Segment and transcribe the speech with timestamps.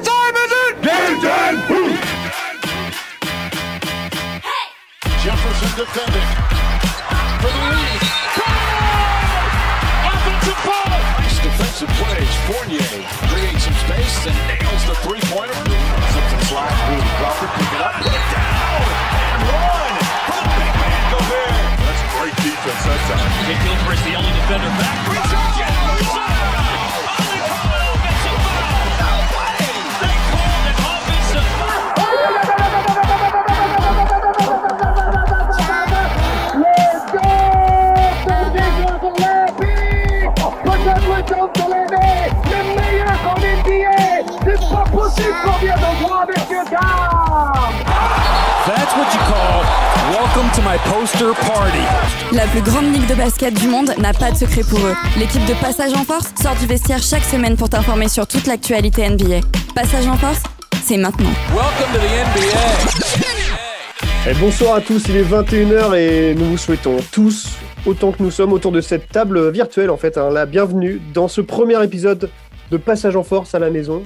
[0.00, 0.80] What time is it?
[0.80, 1.60] Game time!
[5.20, 6.28] Jefferson defending
[7.44, 8.00] for the lead.
[10.08, 10.88] Offensive ball.
[11.20, 12.32] Nice defensive plays.
[12.48, 12.80] Fournier
[13.28, 15.52] creates some space and nails the three-pointer.
[15.52, 17.04] Something slide through.
[17.20, 18.80] Crawford pick it up, put it down,
[19.20, 19.92] and run
[20.32, 21.76] for the big man Gobert.
[21.76, 23.28] That's great defense that time.
[23.52, 24.96] Nick Gilchrist, the only defender back.
[25.12, 25.60] Reach out,
[48.66, 49.80] That's what you call
[50.10, 51.82] welcome to my poster party.
[52.32, 54.94] La plus grande ligue de basket du monde n'a pas de secret pour eux.
[55.18, 59.08] L'équipe de Passage en Force sort du vestiaire chaque semaine pour t'informer sur toute l'actualité
[59.08, 59.40] NBA.
[59.74, 60.42] Passage en Force,
[60.84, 61.30] c'est maintenant.
[61.54, 62.04] Welcome to the
[63.16, 64.30] NBA.
[64.30, 67.48] Et bonsoir à tous, il est 21h et nous vous souhaitons tous,
[67.86, 71.28] autant que nous sommes autour de cette table virtuelle en fait, hein, la bienvenue dans
[71.28, 72.30] ce premier épisode
[72.70, 74.02] de Passage en Force à la maison,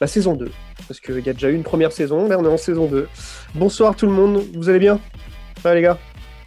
[0.00, 0.50] la saison 2.
[0.88, 3.08] Parce qu'il y a déjà eu une première saison, mais on est en saison 2.
[3.54, 4.98] Bonsoir tout le monde, vous allez bien?
[5.62, 5.98] Ça va les gars?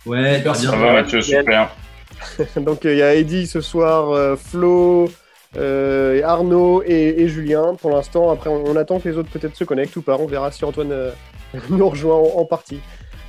[0.06, 0.80] Ouais, très Ça bien.
[0.80, 1.70] va Mathieu, super.
[2.58, 5.10] Donc euh, il y a Eddy ce soir, euh, Flo,
[5.58, 8.30] euh, Arnaud et, et Julien pour l'instant.
[8.32, 10.18] Après on, on attend que les autres peut-être se connectent ou pas.
[10.20, 11.12] On verra si Antoine euh,
[11.70, 12.80] nous rejoint en, en partie.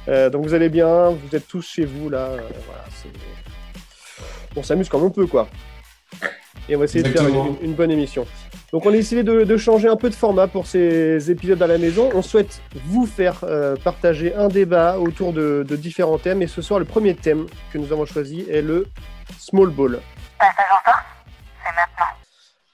[0.08, 2.18] Euh, donc vous allez bien, vous êtes tous chez vous là.
[2.28, 3.08] euh, voilà, c'est-
[4.56, 5.48] on s'amuse comme on peut quoi.
[6.68, 8.26] Et on va essayer de faire une, une bonne émission.
[8.72, 11.66] Donc on a essayé de, de changer un peu de format pour ces épisodes à
[11.68, 12.10] la maison.
[12.14, 16.42] On souhaite vous faire euh, partager un débat autour de, de différents thèmes.
[16.42, 18.86] Et ce soir, le premier thème que nous avons choisi est le
[19.38, 20.00] small ball.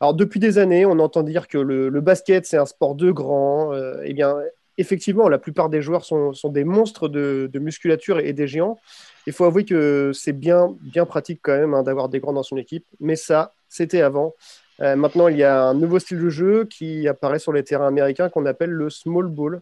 [0.01, 3.11] Alors depuis des années, on entend dire que le, le basket c'est un sport de
[3.11, 3.75] grands.
[3.75, 4.35] Euh, eh bien,
[4.79, 8.79] effectivement, la plupart des joueurs sont, sont des monstres de, de musculature et, des géants.
[9.27, 12.43] Il faut avouer que c'est bien, bien pratique quand même hein, d'avoir des grands dans
[12.43, 12.85] son équipe.
[13.01, 14.35] Mais ça, c'était avant.
[14.81, 17.87] Euh, maintenant, il y a un nouveau style de jeu qui apparaît sur les terrains
[17.87, 19.61] américains qu'on appelle le small ball.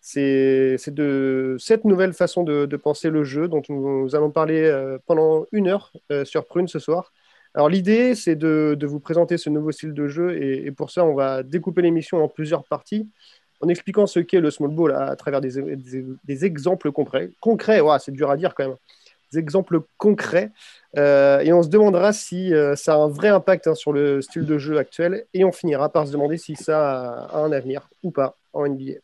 [0.00, 5.46] C'est de cette nouvelle façon de, penser le jeu dont nous allons parler euh, pendant
[5.52, 7.12] une heure euh, sur Prune ce soir.
[7.54, 11.14] Alors l'idée, c'est de, vous présenter ce nouveau style de jeu et, pour ça, on
[11.14, 13.08] va découper l'émission en plusieurs parties
[13.60, 17.30] en expliquant ce qu'est le small ball à, travers des, exemples concrets.
[17.40, 18.76] Concrets, ouah, c'est dur à dire quand même.
[19.36, 20.50] Exemples concrets.
[20.96, 24.20] Euh, et on se demandera si euh, ça a un vrai impact hein, sur le
[24.22, 27.88] style de jeu actuel et on finira par se demander si ça a un avenir
[28.02, 28.94] ou pas en NBA.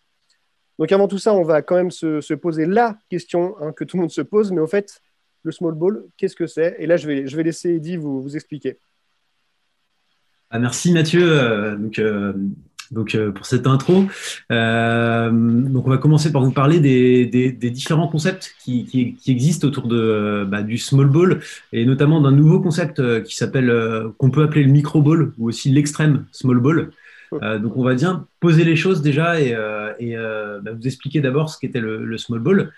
[0.78, 3.84] Donc avant tout ça, on va quand même se, se poser la question hein, que
[3.84, 5.00] tout le monde se pose, mais au fait,
[5.42, 6.76] le small ball, qu'est-ce que c'est?
[6.78, 8.78] Et là, je vais, je laisser Eddy vous, vous expliquer.
[10.50, 11.76] Ah, merci Mathieu euh,
[12.91, 14.04] donc, euh, pour cette intro.
[14.52, 19.14] Euh, donc on va commencer par vous parler des, des- des différents concepts qui, qui-
[19.14, 21.41] qui existent autour de, euh, bah, du small ball
[21.72, 23.72] et notamment d'un nouveau concept qui s'appelle
[24.19, 26.91] qu'on peut appeler le micro ball ou aussi l'extrême small ball.
[27.42, 30.86] Euh, donc on va bien poser les choses déjà et, euh, et, euh, bah, vous
[30.86, 32.72] expliquer d'abord ce qu'était le, le small ball.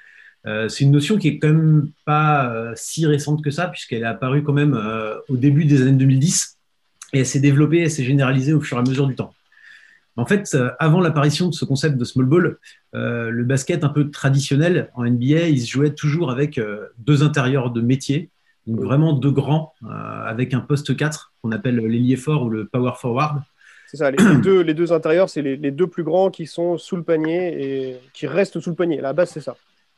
[0.69, 4.43] C'est une notion qui est quand même pas si récente que ça puisqu'elle est apparue
[4.43, 4.81] quand même
[5.29, 6.57] au début des années 2010
[7.13, 9.35] et elle s'est développée, elle s'est généralisée au fur et à mesure du temps.
[10.19, 12.59] En fait, euh, avant l'apparition de ce concept de small ball,
[12.97, 17.23] euh, le basket un peu traditionnel en NBA, il se jouait toujours avec euh, deux
[17.23, 18.29] intérieurs de métier,
[18.67, 22.67] donc vraiment deux grands, euh, avec un poste 4 qu'on appelle l'ailier fort ou le
[22.67, 23.43] power forward.
[23.87, 26.79] C'est ça, les, deux, les deux intérieurs, c'est les, les deux plus grands qui sont
[26.79, 28.99] sous le panier et qui restent sous le panier.
[28.99, 29.55] À la base, c'est ça.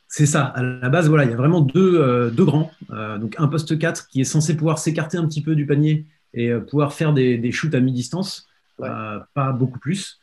[0.07, 0.43] C'est ça.
[0.43, 2.69] À la base, voilà, il y a vraiment deux, deux grands.
[2.89, 6.53] Donc un poste 4 qui est censé pouvoir s'écarter un petit peu du panier et
[6.53, 8.89] pouvoir faire des, des shoots à mi-distance, Ouais.
[8.89, 10.19] euh, pas beaucoup plus.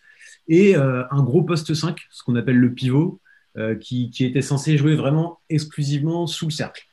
[0.49, 3.21] Et euh, un gros poste 5, ce qu'on appelle le pivot,
[3.57, 6.85] euh, qui, qui était censé jouer vraiment exclusivement sous le cercle.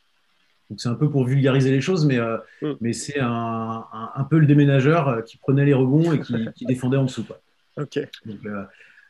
[0.70, 2.20] Donc c'est un peu pour vulgariser les choses, mais,
[2.62, 2.72] Mm.
[2.82, 3.30] mais c'est un,
[3.94, 7.24] un, un peu le déménageur qui prenait les rebonds et qui, qui défendait en dessous.
[7.24, 7.40] Quoi.
[7.78, 8.00] Ok.
[8.26, 8.64] Donc, euh,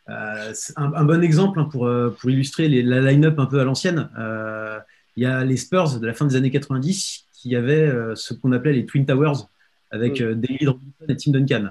[0.07, 3.63] un, un bon exemple hein, pour, euh, pour illustrer les- la line-up un peu à
[3.63, 4.09] l'ancienne.
[4.17, 4.79] Euh,
[5.17, 8.51] Il y a les Spurs de la fin des années 90 qui avaient ce qu'on
[8.51, 9.45] appelait les Twin Towers
[9.91, 10.33] avec Mm.
[10.33, 11.69] David Robinson et Tim Duncan.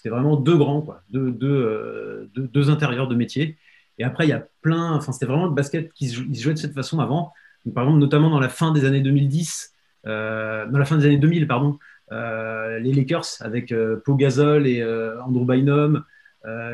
[0.00, 3.58] C'était vraiment deux grands, quoi, deux, deux, euh, deux, deux intérieurs de métier.
[3.98, 4.94] Et après, il y a plein.
[4.94, 7.34] Enfin, c'était vraiment le basket qui se, jouait de cette façon avant.
[7.66, 9.74] Donc, par exemple, notamment dans la fin des années 2010,
[10.06, 11.78] euh, dans la fin des années 2000, pardon,
[12.10, 14.82] euh, les Lakers avec euh, Pau Gasol et
[15.26, 16.02] Andrew Bynum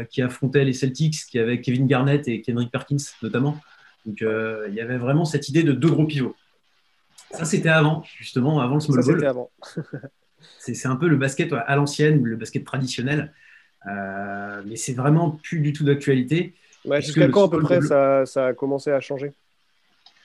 [0.08, 3.58] qui affrontaient les Celtics, qui avaient Kevin Garnett et Kendrick Perkins notamment.
[4.04, 6.36] Donc, il y avait vraiment cette idée de deux gros pivots.
[7.32, 9.16] Ça, c'était avant, justement, avant le small Ça, ball.
[9.16, 9.50] c'était avant.
[10.58, 13.32] C'est un peu le basket à l'ancienne, le basket traditionnel.
[13.86, 16.54] Euh, mais c'est vraiment plus du tout d'actualité.
[16.84, 19.32] Ouais, Puisque Jusqu'à quand à peu près ça, ça a commencé à changer?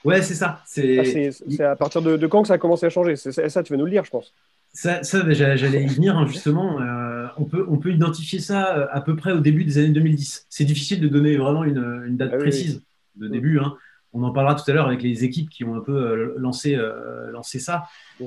[0.03, 0.63] Ouais, c'est ça.
[0.65, 1.29] C'est
[1.59, 3.15] Ah, à partir de, de quand que ça a commencé à changer?
[3.15, 4.33] C'est ça, tu vas nous le dire, je pense.
[4.73, 6.81] ça, ça, ben, j'allais y venir hein, justement.
[6.81, 9.89] Euh, on peut on peut identifier ça euh, à peu près au début des années
[9.89, 10.45] 2010.
[10.49, 12.81] C'est difficile de donner vraiment une, une date Ah oui, précise
[13.15, 13.31] de Mm.
[13.31, 13.59] début.
[13.59, 13.75] hein.
[14.13, 17.31] On en parlera tout à l'heure avec les équipes qui ont un peu lancé lancé,
[17.31, 17.83] lancé ça.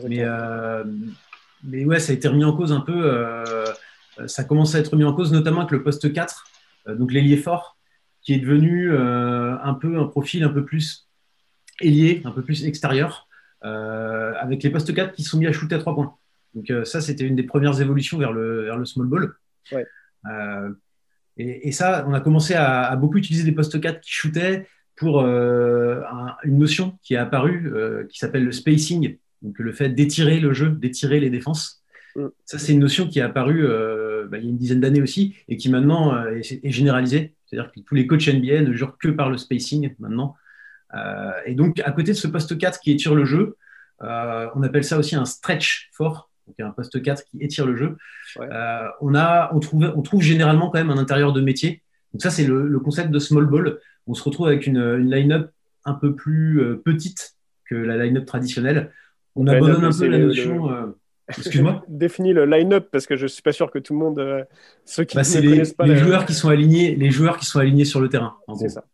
[0.08, 0.84] Mais, euh,
[1.64, 2.94] mais ouais, ça a été remis en cause un peu.
[3.04, 3.64] euh,
[4.26, 6.44] ça a commencé à être remis en cause, notamment avec le poste 4,
[6.88, 7.76] euh, donc l'ailier fort,
[8.22, 11.08] qui est devenu euh, un peu un profil un peu plus
[11.80, 13.26] ailier, un peu plus extérieur,
[13.64, 16.14] euh, avec les postes 4 qui sont mis à shooter à 3 points.
[16.54, 19.34] Donc euh, ça, c'était une des premières évolutions vers le, vers le small ball.
[19.72, 19.84] Ouais.
[20.30, 20.70] Euh,
[21.36, 24.68] et, et ça, on a commencé à, à beaucoup utiliser des postes 4 qui shootaient
[24.96, 29.72] pour euh, un- une notion qui est apparue, euh, qui s'appelle le spacing, donc le
[29.72, 31.84] fait d'étirer le jeu, d'étirer les défenses.
[32.16, 32.26] Mm.
[32.46, 35.02] Ça, c'est une notion qui est apparue euh, bah, il y a une dizaine d'années
[35.02, 37.34] aussi et qui maintenant euh, est, est généralisée.
[37.46, 40.34] C'est-à-dire que tous les coachs NBA ne jouent que par le spacing maintenant.
[40.94, 43.56] Euh, et donc, à côté de ce poste 4 qui étire le jeu,
[44.00, 47.96] on appelle ça aussi un stretch fort, donc un poste 4 qui étire le jeu.
[48.36, 48.48] Ouais.
[49.00, 51.82] On, a, on, trouve, on trouve généralement quand même un intérieur de métier.
[52.12, 53.78] Donc ça, c'est le, le concept de small ball.
[54.06, 55.50] On se retrouve avec une, une line-up
[55.84, 58.92] un peu plus petite que la line-up traditionnelle.
[59.36, 60.70] On abandonne un peu la notion...
[60.70, 60.86] euh,
[61.28, 64.44] Excuse-moi Définis le line-up parce que je suis pas sûr que tout le monde, euh,
[64.84, 67.38] ceux qui Bah, ne les, connaissent pas les la- joueurs qui sont alignés, les joueurs
[67.38, 68.36] qui sont alignés sur le terrain.
[68.58, 68.84] C'est ça.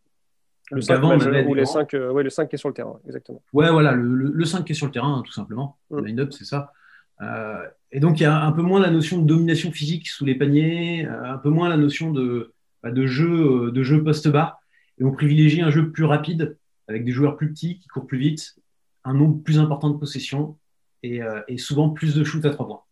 [0.71, 1.73] Le Donc 5 avant, on majeur avait ou les grands.
[1.73, 3.43] 5, ouais, le 5 qui est sur le terrain, exactement.
[3.53, 5.77] Ouais, voilà, le, le, le 5 qui est sur le terrain, hein, tout simplement.
[5.91, 5.97] Mm.
[5.99, 6.73] Le line-up, c'est ça.
[7.23, 10.25] Euh, et donc, il y a un peu moins la notion de domination physique sous
[10.25, 12.53] les paniers, euh, un peu moins la notion de,
[12.85, 14.61] bah, de jeu, euh, de jeu poste bas.
[15.01, 16.57] Et on privilégie un jeu plus rapide,
[16.87, 18.55] avec des joueurs plus petits qui courent plus vite,
[19.05, 20.59] un nombre plus important de possessions
[21.03, 22.83] et, euh, et souvent plus de shoot à trois points.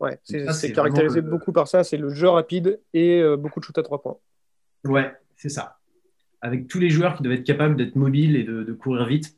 [0.00, 3.64] Ouais, c'est caractérisé le- beaucoup par ça, c'est le jeu rapide et euh, beaucoup de
[3.64, 4.16] shoot à 3 points.
[4.84, 5.78] Ouais, c'est ça.
[6.40, 9.36] Avec tous les joueurs qui doivent être capables d'être mobiles et de, de courir vite.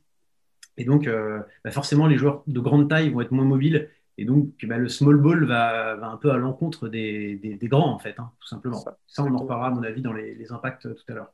[0.76, 3.90] Et donc, euh, bah forcément, les joueurs de grande taille vont être moins mobiles.
[4.18, 7.68] Et donc, bah, le small ball va, va un peu à l'encontre des, des- des
[7.68, 8.78] grands, en fait, hein, tout simplement.
[8.78, 11.32] Ça, Ça, on en reparlera, à mon avis, dans les, les impacts tout à l'heure.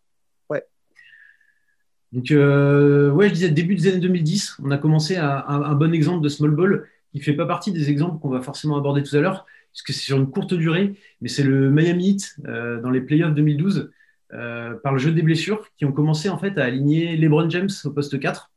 [2.13, 5.75] Donc, euh, ouais, je disais, début des années 2010, on a commencé à, un, un
[5.75, 8.77] bon exemple de small ball qui ne fait pas partie des exemples qu'on va forcément
[8.77, 12.37] aborder tout à l'heure, puisque c'est sur une courte durée, mais c'est le Miami Heat
[12.47, 13.91] euh, dans les playoffs 2012,
[14.33, 17.71] euh, par le jeu des blessures, qui ont commencé en fait à aligner LeBron James
[17.85, 18.51] au poste 4,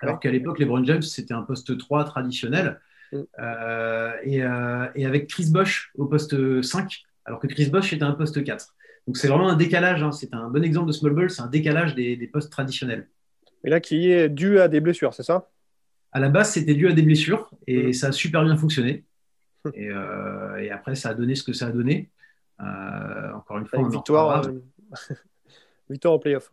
[0.00, 3.22] alors qu'à l'époque, LeBron James, c'était un poste 3 traditionnel, Mm.
[4.24, 8.44] Et, et avec Chris Bosh au poste 5, alors que Chris Bosh était un poste
[8.44, 8.74] 4.
[9.06, 10.12] Donc c'est vraiment un décalage, hein.
[10.12, 13.08] c'est un bon exemple de small ball, c'est un décalage des, des postes traditionnels.
[13.64, 15.50] Et là, qui est dû à des blessures, c'est ça?
[16.12, 17.92] À la base, c'était dû à des blessures et Mm.
[17.92, 19.04] ça a super bien fonctionné.
[19.74, 22.10] Et, euh, et après, ça a donné ce que ça a donné.
[22.60, 24.62] Euh, encore une fois, on en victoire, reparlera.
[25.10, 25.14] euh,
[25.90, 26.52] victoire en playoff.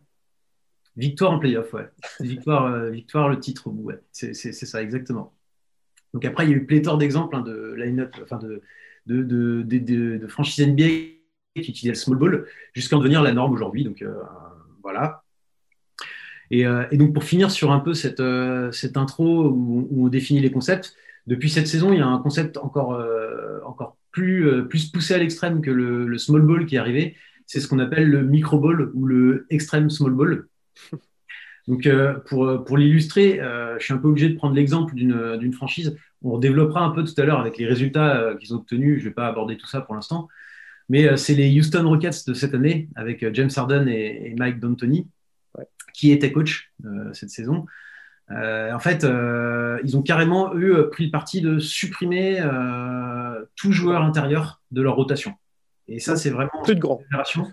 [0.96, 1.88] Victoire en playoff, ouais.
[2.20, 4.00] Victoire, victoire le titre au bout, ouais.
[4.12, 5.34] C'est ça, exactement.
[6.14, 8.62] Donc après, il y a eu pléthore d'exemples hein, de line-up, enfin de,
[9.06, 11.15] de, de, de, de- de franchises NBA
[11.62, 13.84] qui utilisaient le small ball jusqu'à en devenir la norme aujourd'hui.
[13.84, 14.14] Donc euh,
[14.82, 15.22] voilà.
[16.50, 20.08] Et, euh, et donc pour finir sur un peu cette, euh, cette intro où, on
[20.08, 20.94] définit les concepts,
[21.26, 23.02] depuis cette saison, il y a un concept encore,
[23.64, 27.16] encore plus, plus poussé à l'extrême que le, small ball qui est arrivé.
[27.46, 30.46] C'est ce qu'on appelle le micro ball ou le extreme small ball.
[31.66, 31.88] Donc,
[32.26, 33.40] pour, pour l'illustrer,
[33.76, 35.96] je suis un peu obligé de prendre l'exemple d'une franchise.
[36.22, 39.00] On développera un peu tout à l'heure avec les résultats qu'ils ont obtenus.
[39.00, 40.28] Je ne vais pas aborder tout ça pour l'instant.
[40.88, 44.34] Mais euh, c'est les Houston Rockets de cette année avec euh, James Harden et, et
[44.34, 45.08] Mike D'Antoni
[45.58, 45.66] Ouais.
[45.94, 47.64] qui étaient coach euh, cette saison.
[48.28, 49.06] En fait,
[49.84, 52.42] ils ont carrément, eux, pris le parti de supprimer
[53.54, 55.34] tout joueur intérieur de leur rotation.
[55.86, 57.52] Et ça, c'est vraiment Plus de génération.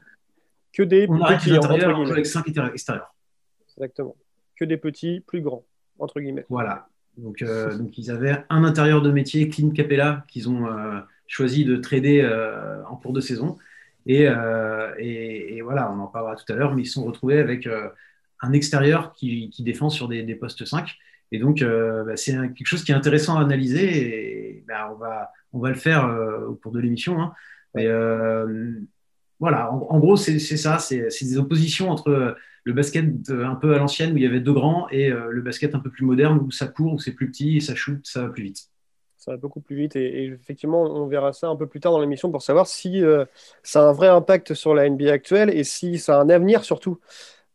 [0.73, 3.13] que des On arrête petits, intérieurs, on joue avec 5 extérieurs.
[3.77, 4.15] Exactement.
[4.55, 5.63] Que des petits, plus grands,
[5.99, 6.45] entre guillemets.
[6.49, 6.87] Voilà.
[7.17, 11.65] Donc, euh, donc ils avaient un intérieur de métier, Clint Capella, qu'ils ont euh, choisi
[11.65, 13.57] de trader euh, en cours de saison.
[14.05, 17.05] Et, euh, et, et voilà, on en parlera tout à l'heure, mais ils se sont
[17.05, 17.89] retrouvés avec euh,
[18.41, 20.95] un extérieur qui, qui défend sur des, des postes 5.
[21.31, 25.31] Et donc, bah, c'est quelque chose qui est intéressant à analyser et bah, on, va,
[25.51, 26.05] on va le faire
[26.47, 27.19] au cours de l'émission.
[27.19, 27.33] hein.
[29.39, 34.13] Voilà, en, gros, c'est ça, c'est des oppositions entre le basket un peu à l'ancienne
[34.13, 36.67] où il y avait deux grands et le basket un peu plus moderne où ça
[36.67, 38.72] court, où c'est plus petit et ça shoot, ça va plus vite.
[39.25, 39.95] Ça va beaucoup plus vite.
[39.95, 43.03] Et, et effectivement, on verra ça un peu plus tard dans l'émission pour savoir si
[43.03, 43.25] euh,
[43.63, 46.63] ça a un vrai impact sur la NBA actuelle et si ça a un avenir
[46.63, 46.99] surtout.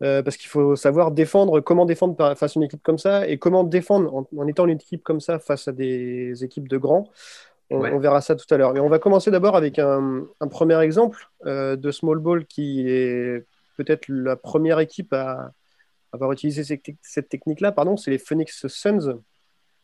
[0.03, 3.39] Euh, parce qu'il faut savoir défendre, comment défendre face à une équipe comme ça et
[3.39, 7.09] comment défendre en, en étant une équipe comme ça face à des équipes de grands.
[7.71, 7.93] On, Ouais.
[7.93, 8.73] on verra ça tout à l'heure.
[8.75, 12.89] Mais on va commencer d'abord avec un, un premier exemple euh, de small ball qui
[12.89, 13.45] est
[13.77, 15.53] peut-être la première équipe à
[16.13, 16.65] avoir utilisé
[17.03, 17.73] cette technique-là.
[17.73, 19.21] Pardon, c'est les Phoenix Suns.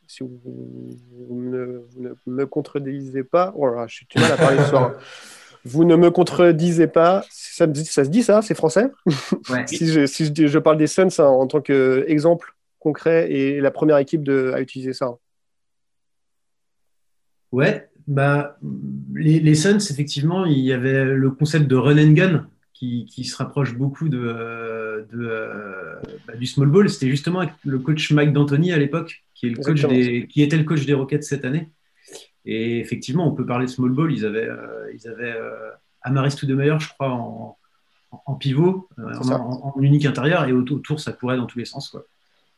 [0.07, 0.31] Si vous,
[1.31, 4.69] ne, vous ne me contredisez pas, oh là je suis du mal à parler ce
[4.71, 4.93] soir.
[5.67, 7.25] Vous ne me contredisez pas.
[7.31, 8.91] Ça, me ça se dit ça C'est français?
[9.51, 9.67] Ouais.
[9.67, 13.61] si je, si je dis- je parle des Suns hein, en tant qu'exemple concret et
[13.63, 15.15] la première équipe de, à utiliser ça.
[17.51, 18.59] Ouais, bah,
[19.15, 23.25] les, les Suns, effectivement, il y avait le concept de run and gun qui, qui
[23.25, 26.91] se rapproche beaucoup de, euh, de, bah, du small ball.
[26.91, 29.95] C'était justement avec le coach Mike D'Antoni à l'époque, qui, est le coach Exactement.
[29.95, 31.71] des, qui était le coach des Rockets cette année.
[32.45, 34.13] Et effectivement, on peut parler de small ball.
[34.13, 35.71] Ils avaient, euh, ils avaient euh,
[36.03, 41.37] Amaris Stoudemire, je crois, en, pivot, en, en unique intérieur, et autour, autour, ça courait
[41.37, 41.89] dans tous les sens.
[41.89, 42.05] Quoi.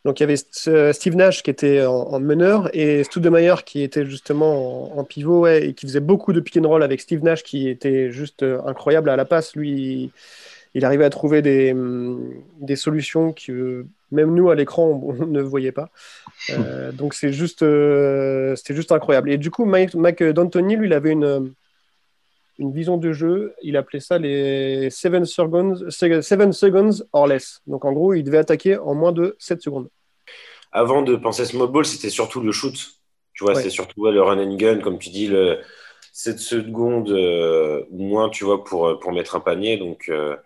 [0.06, 3.82] Donc il y avait ce- Steve Nash qui était en, en meneur et Stoudemire qui
[3.82, 7.00] était justement en, en pivot ouais, et qui faisait beaucoup de pick and roll avec
[7.00, 9.56] Steve Nash qui était juste euh, incroyable à la passe.
[9.56, 10.12] Lui,
[10.74, 15.26] il, arrivait à trouver des, hum, des solutions que même nous à l'écran on, on
[15.26, 15.90] ne voyait pas.
[16.50, 19.28] Euh, donc c'est juste, euh, c'était juste incroyable.
[19.28, 21.52] Et du coup, Mike, Mike D'Antoni, lui, il avait une,
[22.58, 23.54] une vision de jeu.
[23.62, 27.60] Il appelait ça les 7 seconds, seven seconds or less.
[27.66, 29.88] Donc en gros, il devait attaquer en moins de 7 secondes.
[30.72, 32.74] Avant de penser small ball, c'était surtout le shoot.
[33.34, 33.58] Tu vois, Ouais.
[33.58, 35.58] c'était surtout ouais, le run and gun, comme tu dis, le
[36.12, 39.76] 7 secondes euh, ou moins, tu vois, pour, pour mettre un panier.
[39.76, 40.36] Donc, euh,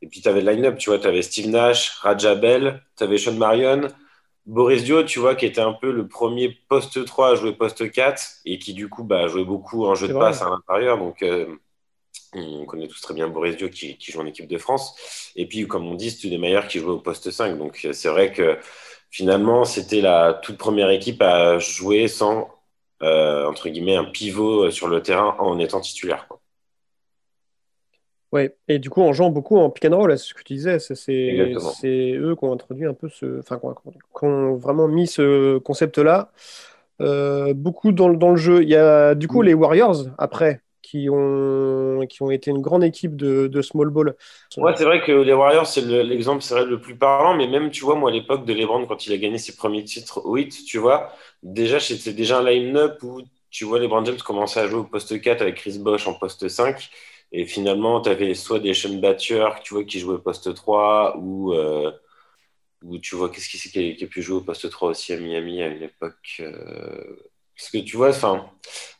[0.00, 3.02] Et puis, tu avais le line-up, tu vois, tu avais Steve Nash, Raja Bell, tu
[3.04, 3.88] avais Sean Marion,
[4.48, 7.90] Boris Dio, tu vois, qui était un peu le premier poste 3 à jouer poste
[7.92, 10.18] 4 et qui, du coup, bah, jouait beaucoup en jeu C'est de vrai.
[10.18, 10.98] passe à l'intérieur.
[10.98, 11.46] Donc, euh,
[12.34, 15.32] on connaît tous très bien Boris Dio qui, qui joue en équipe de France.
[15.36, 17.58] Et puis, comme on dit, Studemeyer qui jouait au poste 5.
[17.58, 18.58] Donc, c'est vrai que
[19.10, 22.50] finalement, c'était la toute première équipe à jouer sans,
[23.02, 26.28] euh, entre guillemets, un pivot sur le terrain en étant titulaire.
[26.28, 26.40] quoi.
[28.32, 30.52] Ouais, et du coup, en jouant beaucoup en pick and roll, c'est ce que tu
[30.54, 33.38] disais, c'est eux qui ont introduit un peu ce.
[33.40, 36.30] Enfin, qui ont, qui ont vraiment mis ce concept-là
[37.00, 38.62] euh, beaucoup dans, le- dans le jeu.
[38.62, 39.44] Il y a du coup Mm.
[39.44, 44.14] les Warriors, après, qui ont, qui ont été une grande équipe de, de small ball.
[44.56, 47.70] Ouais, c'est vrai que les Warriors, c'est le- l'exemple vrai, le plus parlant, mais même,
[47.70, 50.34] tu vois, moi, à l'époque de LeBron, quand il a gagné ses premiers titres au
[50.34, 51.12] 8, tu vois,
[51.44, 55.20] déjà, c'était déjà un line-up où, tu vois, LeBron James commençait à jouer au poste
[55.20, 56.90] 4 avec Chris Bosh en poste 5,
[57.32, 61.16] et finalement, tu avais soit des Sean Battier, tu vois, qui jouaient au poste 3,
[61.18, 61.90] ou, euh,
[62.82, 64.90] ou tu vois, qu'est-ce qui c'est qui, a- qui a pu jouer au poste 3
[64.90, 67.16] aussi à Miami à une époque euh,
[67.56, 68.50] Parce que tu vois, enfin,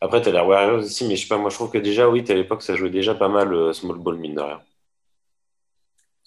[0.00, 2.08] après, tu as les Warriors aussi, mais je sais pas, moi, je trouve que déjà,
[2.11, 4.62] oui, à l'époque, ça jouait déjà pas mal euh, small ball, mine de rien.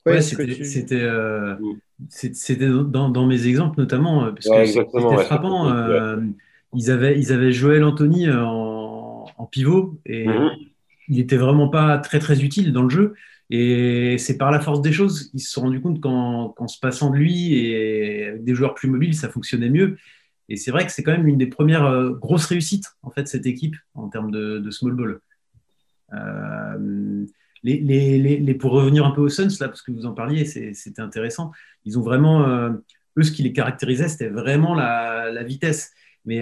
[0.05, 1.81] Ouais, c'était tu- euh, Mm.
[2.89, 5.69] dans, dans mes exemples notamment, parce Ouais, que exactement, c'était ouais, frappant.
[5.71, 6.17] euh,
[6.73, 10.70] ils, avaient, ils avaient Joël Anthony en, en pivot et Mhm.
[11.11, 13.13] Il était vraiment pas très très utile dans le jeu.
[13.49, 16.79] Et c'est par la force des choses, ils se sont rendus compte qu'en qu'en se
[16.79, 19.97] passant de lui et avec des joueurs plus mobiles, ça fonctionnait mieux.
[20.47, 23.27] Et c'est vrai que c'est quand même une des premières euh, grosses réussites en fait
[23.27, 25.19] cette équipe en termes de, small ball.
[26.13, 27.25] Euh,
[27.63, 30.45] les, les, les, pour revenir un peu aux Suns là, parce que vous en parliez,
[30.45, 31.51] c'était intéressant.
[31.83, 32.69] Ils ont vraiment euh,
[33.17, 35.91] eux ce qui les caractérisait, c'était vraiment la, la vitesse.
[36.23, 36.41] Mais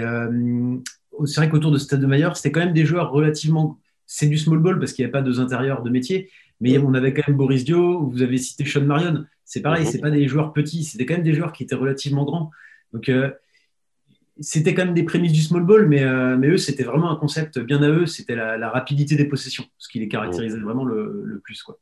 [1.26, 3.80] c'est vrai qu'autour de Stade de Mayer, c'était quand même des joueurs relativement.
[4.12, 6.96] C'est du small ball parce qu'il n'y avait pas deux intérieurs de métier, mais on
[6.96, 9.24] avait quand même Boris Dio, vous avez cité Sean Marion.
[9.46, 9.92] C'est pareil, Mhm.
[9.92, 12.50] c'est pas des joueurs petits, c'était quand même des joueurs qui étaient relativement grands.
[12.92, 13.30] Donc euh,
[14.40, 17.18] c'était quand même des prémices du small ball, mais, euh, mais eux, c'était vraiment un
[17.18, 20.86] concept bien à eux, c'était la, la rapidité des possessions, ce qui les caractérisait vraiment
[20.86, 21.62] le, le plus.
[21.62, 21.78] Quoi.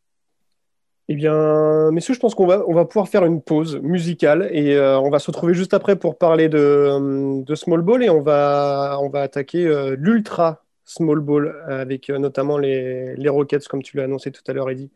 [1.08, 4.76] Eh bien, messieurs, je pense qu'on va, on va pouvoir faire une pause musicale et
[4.76, 8.22] euh, on va se retrouver juste après pour parler de, de Small Ball et on
[8.22, 13.98] va, on va attaquer l'Ultra Small Ball avec euh, notamment les, les Rockets, comme tu
[13.98, 14.90] l'as annoncé tout à l'heure, Eddie.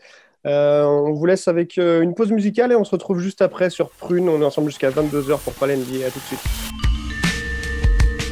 [0.47, 3.69] Euh, on vous laisse avec euh, une pause musicale et on se retrouve juste après
[3.69, 4.27] sur Prune.
[4.29, 6.07] On est ensemble jusqu'à 22h pour parler NBA.
[6.07, 6.39] À tout de suite.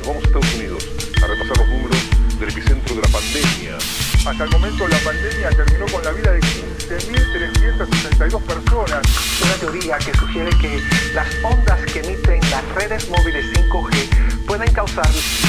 [0.06, 0.90] Vamos a Estados Unidos
[1.22, 1.98] a repasar los números
[2.40, 3.78] del epicentro de la pandemia.
[4.26, 9.02] Hasta el momento la pandemia terminó con la vida de 15.362 personas.
[9.44, 10.80] una teoría que sugiere que
[11.14, 15.08] las ondas que emiten las redes móviles 5G pueden causar...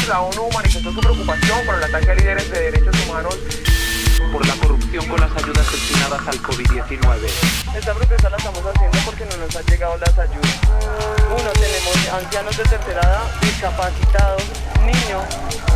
[0.08, 3.34] La ONU manifestó su preocupación por el ataque a líderes de derechos humanos.
[4.30, 7.26] por la corrupción con las ayudas destinadas al COVID-19.
[7.74, 10.58] Esta protesta la estamos haciendo porque no nos han llegado las ayudas.
[11.30, 14.42] Uno, tenemos ancianos de tercera edad, discapacitados,
[14.84, 15.24] niños.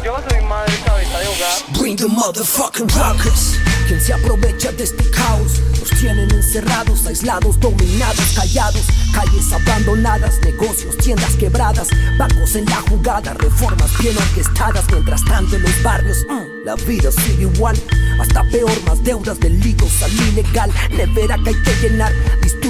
[0.05, 1.81] Yo soy madre cabeza de hogar.
[1.81, 3.59] Bring the motherfucking rockets.
[3.89, 5.61] Quien se aprovecha de este caos
[5.91, 8.83] tienen encerrados, aislados, dominados, callados.
[9.13, 11.89] Calles abandonadas, negocios, tiendas quebradas,
[12.19, 14.85] bancos en la jugada, reformas bien orquestadas.
[14.91, 17.77] Mientras tanto en los barrios, mm, la vida sigue igual.
[18.21, 20.71] Hasta peor, más deudas, delitos, salud ilegal.
[20.91, 22.13] Nevera que hay que llenar,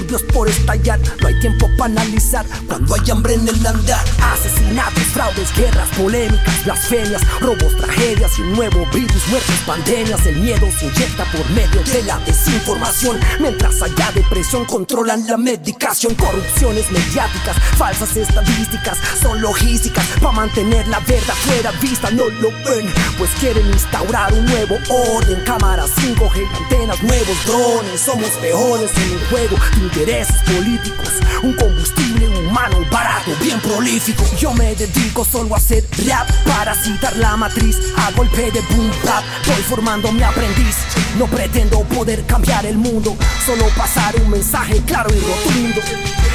[0.04, 1.00] disturbios por estallar.
[1.20, 4.04] No hay tiempo para analizar cuando hay hambre en el andar.
[4.23, 10.26] Asesinatos, fraudes, guerras, polémicas, blasfemias, robos, tragedias y un nuevo virus, muertes, pandemias.
[10.26, 13.18] El miedo se inyecta por medio de la desinformación.
[13.40, 16.14] Mientras haya depresión, controlan la medicación.
[16.14, 22.11] Corrupciones mediáticas, falsas estadísticas, son logísticas para mantener la verdad fuera vista.
[22.11, 25.42] No lo ven, pues quieren instaurar un nuevo orden.
[25.44, 28.00] Cámaras 5G, antenas, nuevos drones.
[28.00, 29.56] Somos peones en un juego
[30.04, 31.08] intereses políticos.
[31.42, 34.23] Un combustible humano barato, bien prolífico.
[34.38, 37.78] Yo me dedico solo a hacer rap para citar la matriz.
[37.96, 40.76] A golpe de boom bap, voy formando mi aprendiz.
[41.18, 45.80] No pretendo poder cambiar el mundo, solo pasar un mensaje claro y rotundo.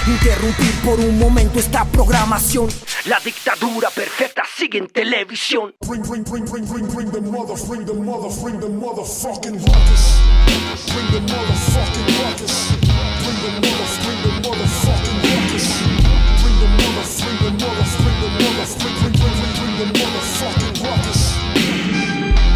[0.08, 2.70] Interrumpir por un momento esta programación.
[3.06, 5.76] La dictadura perfecta sigue en televisión.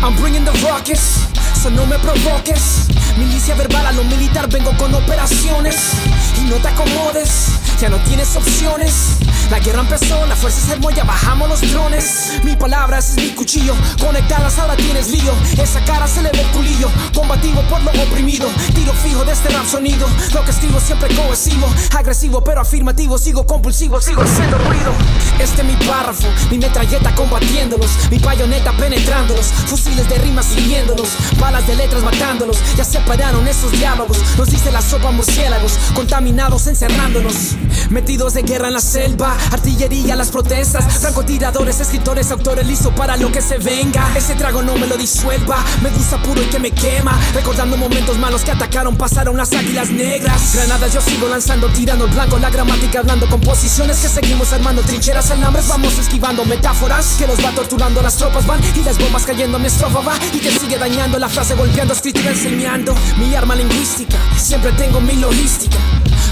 [0.04, 1.28] I'm bringing the ruckus,
[1.62, 2.88] so no me provoques.
[3.18, 5.76] Milicia verbal a lo militar, vengo con operaciones.
[6.42, 9.18] Y no te acomodes, ya no tienes opciones.
[9.52, 12.32] La guerra empezó, la fuerza se armó, bajamos los drones.
[12.44, 15.34] Mi palabra es mi cuchillo, conectadas ahora tienes lío.
[15.62, 18.48] Esa cara se le ve el culillo, combativo por lo oprimido.
[18.74, 21.68] Tiro fijo de este rap sonido, lo que escribo siempre cohesivo.
[21.96, 24.94] Agresivo pero afirmativo, sigo compulsivo, sigo haciendo ruido.
[25.40, 31.68] Este es mi párrafo, mi metralleta combatiéndolos, mi bayoneta penetrándolos, fusiles de rimas siguiéndolos, balas
[31.68, 32.58] de letras matándolos.
[32.78, 37.58] Ya separaron esos diálogos, nos dice la sopa murciélagos, contaminados encerrándonos,
[37.90, 43.32] metidos de guerra en la selva, artillería las protestas, francotiradores, escritores, autores listos para lo
[43.32, 44.12] que se venga.
[44.16, 48.18] Ese trago no me lo disuelva, me gusta puro y que me quema, recordando momentos
[48.18, 50.56] malos que atacaron, pasaron las águilas negras.
[50.56, 55.68] Granadas yo sigo lanzando, tirando blanco, la gramática hablando, composiciones que seguimos armando, trincheras alambres,
[55.68, 59.68] vamos esquivando metáforas que los va torturando, las tropas van y las bombas cayendo, mi
[59.68, 64.72] estrofa va y que sigue dañando, la frase golpeando, escritura enseñando, mi arma lingüística, siempre
[64.74, 65.78] tengo mi logística,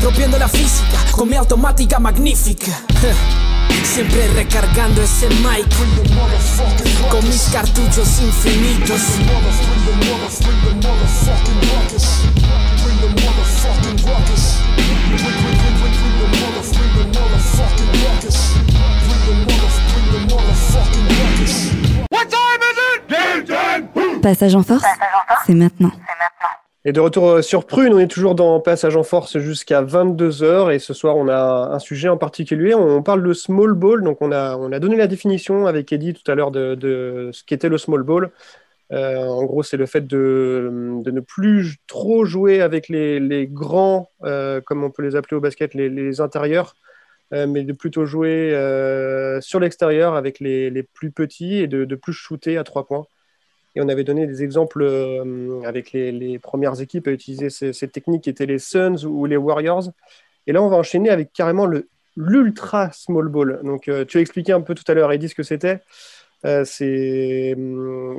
[0.02, 2.72] rompiendo la física con mi automática magnífica.
[3.84, 5.68] Siempre recargando ese mic
[7.10, 9.02] con mis cartuchos infinitos.
[22.10, 23.08] What time is it?
[23.08, 24.22] Game time!
[24.22, 24.86] Passage en force,
[25.46, 25.92] c'est maintenant.
[26.84, 30.74] Et de retour euh, sur Prune, on est toujours dans Passage en Force jusqu'à 22h.
[30.74, 32.74] Et ce soir, on a un sujet en particulier.
[32.74, 34.04] On parle de small ball.
[34.04, 37.30] Donc, on a, on a donné la définition avec Eddie tout à l'heure de, de
[37.34, 38.32] ce qu'était le small ball.
[38.92, 43.48] Euh, en gros, c'est le fait de, de, ne plus trop jouer avec les, les
[43.48, 46.74] grands, euh, comme on peut les appeler au basket, les, intérieurs,
[47.32, 48.50] mais de plutôt jouer
[49.42, 53.06] sur l'extérieur avec les, les, plus petits et de, de plus shooter à trois points.
[53.76, 57.88] Et on avait donné des exemples euh, avec les, premières équipes à utiliser ces, ces,
[57.88, 59.92] techniques qui étaient les Suns ou les Warriors.
[60.48, 61.70] Et là, on va enchaîner avec carrément
[62.18, 63.62] l'ultra small ball.
[63.64, 65.82] Donc, euh, tu as expliqué un peu tout à l'heure, Eddie, ce que c'était.
[66.46, 67.56] Euh, c'est...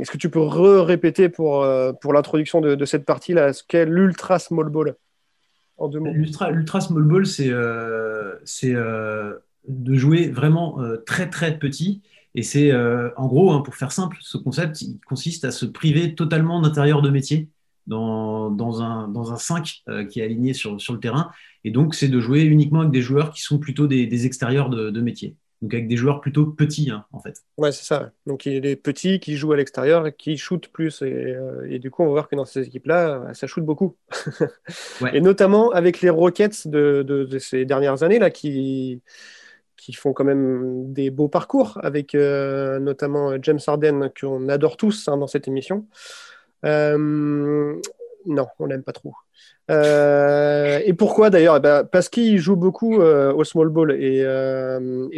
[0.00, 1.66] Est-ce que tu peux répéter pour,
[2.00, 4.96] pour l'introduction de, cette partie-là ce qu'est l'ultra small ball
[6.14, 7.50] L'ultra, small ball, c'est,
[8.44, 12.02] c'est de jouer vraiment très très petit
[12.34, 15.66] et c'est, euh, en gros, hein, pour faire simple, ce concept, il consiste à se
[15.66, 17.48] priver totalement d'intérieur de métier
[17.86, 21.30] dans, dans, un, dans un 5 euh, qui est aligné sur, sur le terrain.
[21.64, 24.70] Et donc, c'est de jouer uniquement avec des joueurs qui sont plutôt des, des extérieurs
[24.70, 25.36] de, de métier.
[25.60, 27.44] Donc, avec des joueurs plutôt petits, hein, en fait.
[27.56, 28.10] Ouais, c'est ça.
[28.26, 31.02] Donc, il y a des petits qui jouent à l'extérieur qui shootent plus.
[31.02, 33.96] Et, euh, et, du coup, on va voir que dans ces équipes-là, ça shoot beaucoup.
[35.02, 35.16] ouais.
[35.16, 39.02] Et notamment avec les Rockets de, de, de ces dernières années, là, qui
[39.82, 45.08] qui font quand même des beaux parcours, avec euh, notamment James Harden, qu'on adore tous
[45.08, 45.86] hein, dans cette émission.
[46.64, 47.74] Euh,
[48.26, 49.14] non, on l'aime pas trop.
[49.72, 51.56] Euh, et pourquoi d'ailleurs?
[51.56, 53.90] Eh ben, Parce qu'il joue beaucoup euh, au small ball.
[54.00, 54.20] Et,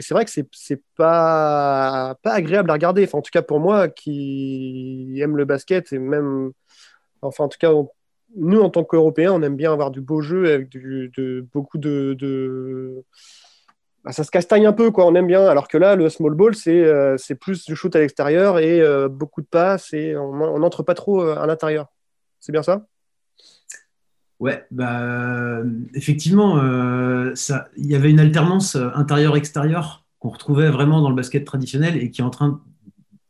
[0.00, 3.04] c'est vrai que c'est pas, pas agréable à regarder.
[3.04, 6.52] Enfin, en tout cas, pour moi qui aime le basket, et même.
[7.20, 7.70] Enfin, en tout cas,
[8.36, 10.74] nous, en tant qu'Européens, on aime bien avoir du beau jeu avec
[11.52, 13.04] beaucoup de
[14.04, 15.06] bah, ça se castagne un peu, quoi.
[15.06, 15.46] On aime bien.
[15.46, 19.08] Alors que là, le small ball, c'est euh, plus du shoot à l'extérieur et euh,
[19.08, 21.86] beaucoup de passes et on n'entre pas trop euh, à l'intérieur.
[22.38, 22.86] C'est bien ça?
[24.40, 25.62] Ouais, bah,
[25.94, 26.60] effectivement,
[27.34, 32.10] ça, il y avait une alternance intérieur-extérieur qu'on retrouvait vraiment dans le basket traditionnel et
[32.10, 32.60] qui est en train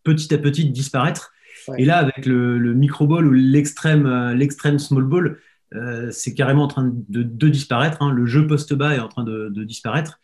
[0.03, 1.33] petit à petit de disparaître.
[1.69, 1.83] Ouais.
[1.83, 5.39] Et là, avec le, le micro-ball ou l'extrême l'extrême small ball,
[5.75, 8.03] euh, c'est carrément en train de, de disparaître.
[8.03, 8.13] hein.
[8.13, 10.19] Le jeu post-bas est en train de, de disparaître.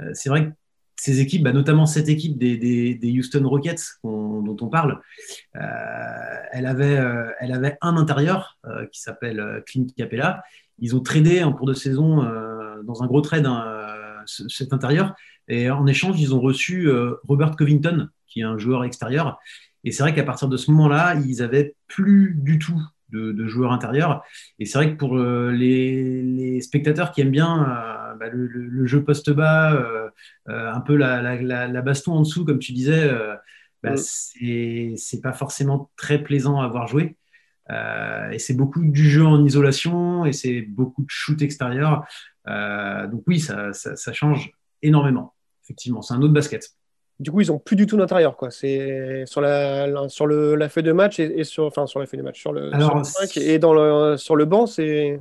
[0.00, 0.50] Euh, c'est vrai que
[0.96, 5.00] ces équipes, bah, notamment cette équipe des, Houston Rockets dont on parle,
[5.56, 5.60] euh,
[6.52, 8.58] elle, avait, euh, elle avait un intérieur
[8.92, 10.42] qui s'appelle Clint Capella.
[10.78, 12.22] Ils ont tradé en cours de saison
[12.84, 15.14] dans un gros trade hein, ce- cet intérieur.
[15.48, 16.88] Et en échange, ils ont reçu
[17.28, 19.38] Robert Covington, qui est un joueur extérieur.
[19.82, 22.80] Et c'est vrai qu'à partir de ce moment-là, ils avaient plus du tout
[23.14, 24.22] de, de joueurs intérieurs.
[24.58, 28.46] Et c'est vrai que pour euh, les, les spectateurs qui aiment bien euh, bah, le,
[28.46, 30.08] le- le jeu poste-bas, euh,
[30.48, 33.10] euh, un peu la, la- la- la baston en dessous, comme tu disais,
[33.82, 34.96] bah, Mm.
[34.96, 37.16] c'est pas forcément très plaisant à avoir joué.
[37.70, 42.04] Euh, et c'est beaucoup du jeu en isolation et c'est beaucoup de shoot extérieur.
[42.48, 45.34] Euh, donc oui, ça, ça- ça change énormément.
[45.64, 46.70] Effectivement, c'est un autre basket.
[47.20, 48.50] Du coup, ils ont plus du tout d'intérieur, quoi.
[48.50, 52.00] C'est sur la, la- sur le, la feuille de match et, et sur, enfin, sur
[52.00, 54.44] la feuille de match, sur le, Alors, sur le cinq et dans le, sur le
[54.44, 55.20] banc, c'est.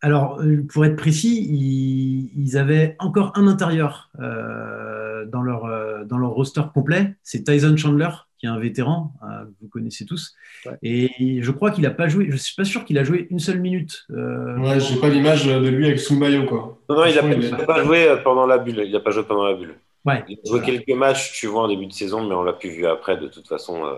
[0.00, 6.04] Alors, euh, pour être précis, ils, ils avaient encore un intérieur euh, dans, leur, euh,
[6.04, 7.14] dans leur roster complet.
[7.24, 10.34] C'est Tyson Chandler, qui est un vétéran, euh, que vous connaissez tous.
[10.66, 10.72] Ouais.
[10.82, 13.26] Et je crois qu'il n'a pas joué, je ne suis pas sûr qu'il a joué
[13.30, 14.06] une seule minute.
[14.12, 16.78] euh, Ouais, j'ai pas l'image de lui avec sous le maillot, quoi.
[16.88, 17.14] Non, non, il
[17.50, 18.82] n'a pas, pas joué pendant la bulle.
[18.84, 19.74] Il n'a pas joué pendant la bulle.
[20.08, 20.24] Ouais.
[20.28, 22.70] Il a joué quelques matchs, tu vois, en début de saison, mais on l'a plus
[22.70, 23.16] vu après.
[23.16, 23.94] De toute façon, euh,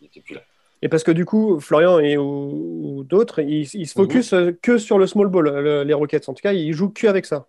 [0.00, 0.42] il n'était plus là.
[0.80, 4.52] Et parce que du coup, Florian et ou, ou d'autres, ils, ils se focus euh,
[4.62, 6.28] que sur le small ball, le- les Rockets.
[6.28, 7.46] En tout cas, ils jouent que avec ça.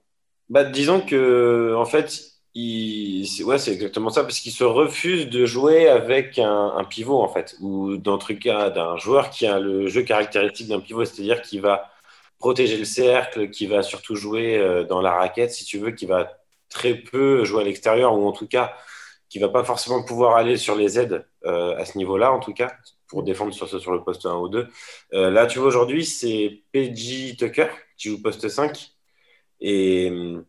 [0.49, 2.19] Bah, disons que, en fait,
[2.55, 3.27] il...
[3.27, 7.21] c'est- ouais, c'est exactement ça, parce qu'il se refuse de jouer avec un, un pivot,
[7.21, 11.05] en fait, ou dans le cas d'un joueur qui a le jeu caractéristique d'un pivot,
[11.05, 11.91] c'est-à-dire qui va
[12.39, 16.07] protéger le cercle, qui va surtout jouer euh, dans la raquette, si tu veux, qui
[16.07, 16.38] va
[16.69, 18.73] très peu jouer à l'extérieur, ou en tout cas,
[19.29, 22.53] qui va pas forcément pouvoir aller sur les aides euh, à ce niveau-là, en tout
[22.53, 22.71] cas,
[23.07, 24.67] pour défendre sur, sur le poste 1 ou 2.
[25.13, 28.91] Euh, là, tu vois, aujourd'hui, c'est PJ Tucker qui joue poste 5.
[29.61, 30.45] Et hum,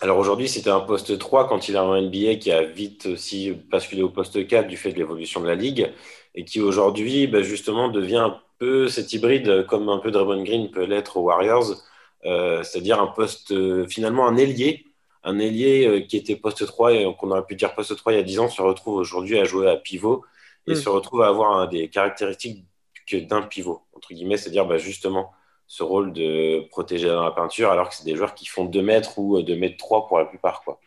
[0.00, 3.52] alors aujourd'hui, c'était un poste 3 quand il a un NBA qui a vite aussi
[3.52, 5.92] basculé au poste 4 du fait de l'évolution de la ligue
[6.34, 10.70] et qui aujourd'hui, bah, justement, devient un peu cet hybride comme un peu Draymond Green
[10.70, 11.82] peut l'être aux Warriors,
[12.24, 14.86] euh, c'est-à-dire un poste, euh, finalement, un ailier,
[15.24, 18.16] un ailier euh, qui était poste 3 et qu'on aurait pu dire poste 3 il
[18.16, 20.24] y a 10 ans, se retrouve aujourd'hui à jouer à pivot
[20.66, 20.76] et Mm.
[20.76, 22.64] se retrouve à avoir des caractéristiques
[23.06, 25.32] que d'un pivot, entre guillemets, c'est-à-dire bah, justement
[25.66, 28.82] ce rôle de protéger dans la peinture, alors que c'est des joueurs qui font 2
[28.82, 30.62] mètres ou 2 mètres 3 pour la plupart.
[30.62, 30.78] Quoi.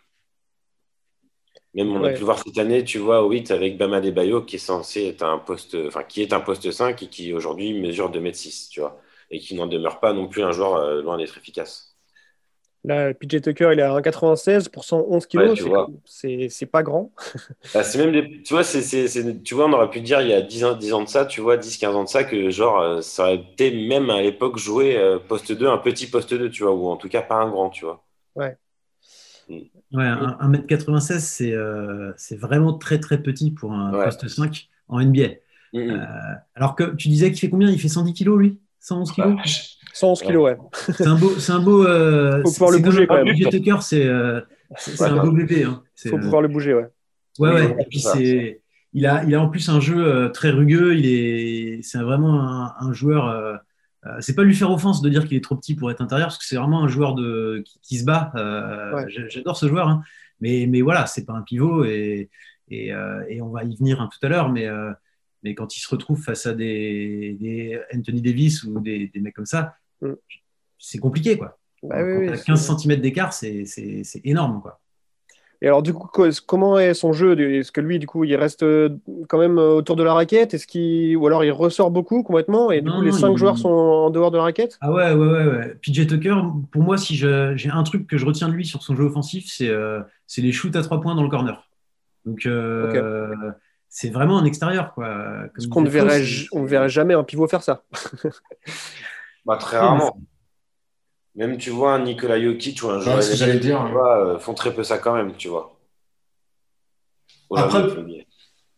[1.73, 4.43] Même on a pu le voir cette année, tu vois, au 8 avec Bama Debayo
[4.43, 7.73] qui est censé être un poste, enfin qui est un poste 5 et qui aujourd'hui
[7.73, 10.75] mesure 2 mètres 6, tu vois, et qui n'en demeure pas non plus un joueur
[10.75, 11.94] euh, loin d'être efficace.
[12.85, 15.59] Là, PJ Tucker, il est à 1,96 pour 111 kilos.
[15.61, 17.11] Ouais, c'est- pas grand.
[17.73, 20.41] Bah, c'est même des, tu vois, tu vois, on aurait pu dire il y a
[20.41, 22.79] 10 ans, 10 ans de ça, tu vois, 10, 15 ans de ça, que genre,
[22.79, 26.49] euh, ça aurait été même à l'époque joué euh, poste 2, un petit poste 2,
[26.49, 28.03] tu vois, ou en tout cas pas un grand, tu vois.
[28.35, 28.55] Ouais.
[29.49, 34.05] Ouais, un- 1m96, c'est euh, c'est vraiment très très petit pour un Ouais.
[34.05, 35.27] poste 5 en NBA.
[35.73, 35.91] Mm, mm.
[35.91, 36.05] Euh,
[36.55, 37.69] alors que tu disais qu'il fait combien?
[37.69, 38.59] Il fait 110 kilos lui?
[38.79, 39.35] 111 kilos?
[39.95, 40.57] 111 kilos, ouais.
[40.93, 41.29] C'est un beau.
[41.39, 43.25] C'est un beau euh, Faut pouvoir le bouger, quand même.
[43.25, 44.41] budget Tucker, c'est euh,
[44.77, 45.63] c'est- c'est un beau bébé.
[45.63, 45.81] Hein.
[45.83, 46.87] Il C'est, faut euh, pouvoir le bouger, ouais.
[47.39, 47.75] Ouais, ouais.
[47.79, 48.61] Et puis c'est
[48.93, 50.95] il a, il a en plus un jeu euh, très rugueux.
[50.95, 53.59] Il est, c'est vraiment un, un joueur.
[54.19, 56.37] c'est pas lui faire offense de dire qu'il est trop petit pour être intérieur, parce
[56.37, 58.31] que c'est vraiment un joueur de qui, qui se bat.
[58.93, 59.05] Ouais.
[59.09, 60.01] j'a- J'adore ce joueur, hein.
[60.41, 62.29] mais, mais voilà, c'est pas un pivot et,
[62.69, 62.87] et,
[63.29, 64.49] et on va y venir un tout à l'heure.
[64.49, 64.67] Mais,
[65.43, 69.35] mais quand il se retrouve face à des, des Anthony Davis ou des, des mecs
[69.35, 70.13] comme ça, Mm.
[70.77, 71.57] c'est compliqué, quoi.
[71.83, 73.65] Bah Quand oui, oui, t'as c'est- 15 cm d'écart, c'est
[74.23, 74.79] énorme, quoi.
[75.61, 77.39] Et alors, du coup, co- comment est son jeu?
[77.39, 78.89] Est-ce que lui, du coup, il reste euh,
[79.29, 80.53] quand même euh, autour de la raquette?
[80.53, 81.15] Est-ce qu'il...
[81.15, 83.57] Ou alors il ressort beaucoup complètement et du Non, coup, les non, cinq il- joueurs
[83.57, 84.77] sont en dehors de la raquette?
[84.81, 85.75] Ah ouais, ouais, ouais, ouais.
[85.81, 86.35] PJ Tucker,
[86.71, 89.45] pour moi, si j'ai un truc que je retiens de lui sur son jeu offensif,
[89.47, 90.01] c'est euh,
[90.37, 91.67] les shoots à trois points dans le corner.
[92.25, 93.33] Donc, euh,
[93.87, 95.07] c'est vraiment un extérieur, quoi.
[95.07, 97.83] Comme Parce qu'on ne verrait, on ne verrait jamais un pivot faire ça.
[99.45, 100.17] Bah, très rarement.
[101.35, 103.91] Même, tu vois, un Nikola Jokic ou un joueur ce que j'allais dire, tu ouais.
[103.91, 105.77] vois, euh, font très peu ça quand même, tu vois.
[107.55, 107.87] Après-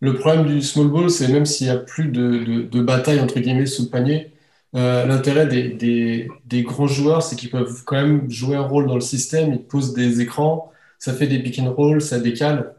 [0.02, 3.20] Le problème du small ball, c'est même s'il n'y a plus de, de, de bataille
[3.20, 4.34] entre guillemets sous le panier,
[4.76, 8.88] euh, l'intérêt des, des, des grands joueurs, c'est qu'ils peuvent quand même jouer un rôle
[8.88, 9.54] dans le système.
[9.54, 12.76] Ils posent des écrans, ça fait des pick and roll, ça décale.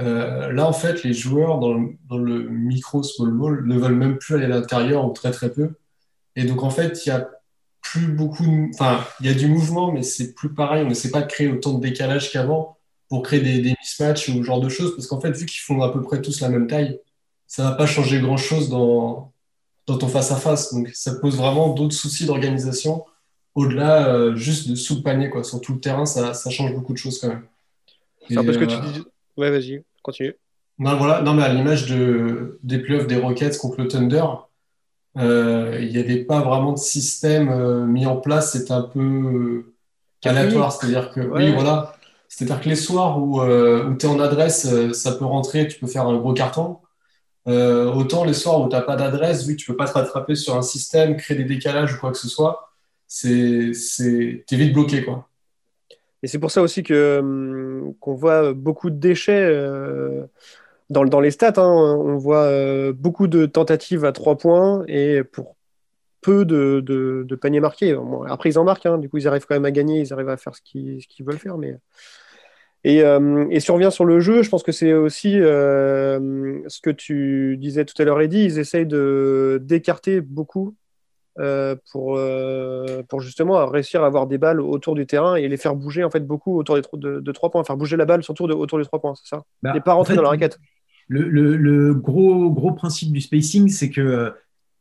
[0.00, 3.96] Euh, là, en fait, les joueurs dans le, dans le micro small ball ne veulent
[3.96, 5.70] même plus aller à l'intérieur ou très très peu.
[6.36, 7.28] Et donc, en fait, il y a
[7.82, 8.44] plus beaucoup.
[8.44, 10.84] de- Enfin, il y a du mouvement, mais c'est plus pareil.
[10.84, 12.76] On n'essaie pas de créer autant de décalage qu'avant
[13.08, 14.94] pour créer des, des mismatchs ou ce genre de choses.
[14.94, 16.98] Parce qu'en fait, vu qu'ils font à peu près tous la même taille,
[17.46, 19.32] ça va pas changer grand-chose dans,
[19.86, 20.72] dans ton face-à-face.
[20.74, 23.04] Donc, ça pose vraiment d'autres soucis d'organisation
[23.56, 25.28] au-delà euh, juste de sous le panier.
[25.30, 25.42] Quoi.
[25.42, 27.42] Sur tout le terrain, ça, ça change beaucoup de choses quand même.
[28.28, 29.04] C'est un peu Et, ce que euh, tu dis.
[29.36, 30.34] Ouais, vas-y, continue.
[30.78, 31.22] non, voilà.
[31.22, 34.49] non, mais à l'image de, des playoffs des Rockets contre le Thunder, euh,
[35.16, 38.52] il n'y avait pas vraiment de système euh, mis en place.
[38.52, 39.74] C'était un peu euh,
[40.24, 40.72] aléatoire.
[40.72, 41.46] C'est-à-dire que, Ouais.
[41.46, 41.94] oui, voilà.
[42.28, 45.78] C'est-à-dire que les soirs où, où tu es en adresse, euh, ça peut rentrer, tu
[45.80, 46.78] peux faire un gros carton.
[47.48, 49.94] Euh, autant les soirs où tu n'as pas d'adresse, vu que tu peux pas te
[49.94, 52.70] rattraper sur un système, créer des décalages ou quoi que ce soit,
[53.08, 55.26] c'est, c'est, t'es vite bloqué, quoi.
[56.22, 60.26] Et c'est pour ça aussi que hum, qu'on voit beaucoup de déchets euh,
[60.90, 61.54] dans, dans les stats.
[61.56, 61.96] hein.
[61.98, 65.56] on voit euh, beaucoup de tentatives à trois points et pour
[66.20, 67.94] peu de, de- de paniers marqués.
[67.94, 68.98] Bon, après, ils en marquent, hein.
[68.98, 71.38] du coup, ils arrivent quand même à gagner, ils arrivent à faire ce qu'ils veulent
[71.38, 71.56] faire.
[71.56, 71.76] Mais...
[72.84, 76.58] Et, euh, et si on revient sur le jeu, je pense que c'est aussi euh,
[76.66, 80.74] ce que tu disais tout à l'heure, Eddy, ils essayent d'écarter beaucoup
[81.38, 82.18] euh, pour,
[83.08, 86.10] pour justement réussir à avoir des balles autour du terrain et les faire bouger en
[86.10, 88.78] fait beaucoup autour des de, de trois points, faire bouger la balle surtout de- autour
[88.78, 89.42] des trois points, c'est ça?
[89.62, 90.58] Bah, Et pas rentrer en fait, dans la raquette.
[91.10, 94.30] Le, le- le gros, gros principe du spacing, c'est que euh,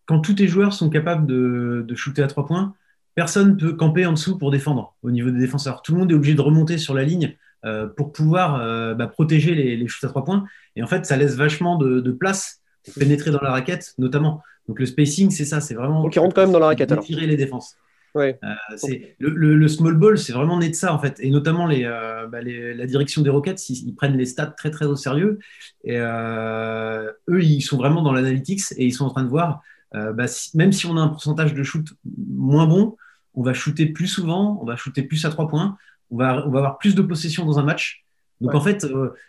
[0.06, 2.76] quand tous tes joueurs sont capables de, de shooter à trois points,
[3.16, 5.82] personne peut camper en dessous pour défendre au niveau des défenseurs.
[5.82, 9.08] Tout le monde est obligé de remonter sur la ligne euh, pour pouvoir euh, bah,
[9.08, 10.46] protéger les, les shoots à trois points.
[10.76, 14.42] Et en fait, ça laisse vachement de, de place pour pénétrer dans la raquette, notamment.
[14.68, 16.04] Donc le spacing, c'est ça, c'est vraiment.
[16.04, 17.04] Donc ils rentrent quand même dans la raquette alors.
[17.04, 17.76] Tirer les défenses.
[18.16, 18.40] Ouais.
[18.44, 21.30] Euh, c'est- le, le- le small ball, c'est vraiment né de ça en fait, et
[21.30, 24.72] notamment les, euh, bah, les- la direction des Rockets, ils, ils prennent les stats très
[24.72, 25.40] très au sérieux.
[25.84, 29.62] Et euh, eux, ils sont vraiment dans l'analytics et ils sont en train de voir,
[29.94, 31.88] bah, si- même si on a un pourcentage de shoot
[32.28, 32.96] moins bon,
[33.36, 35.78] on va shooter plus souvent, on va shooter plus à trois points,
[36.12, 38.04] on va, on va avoir plus de possession dans un match.
[38.42, 38.58] Donc Ouais.
[38.58, 38.86] en fait,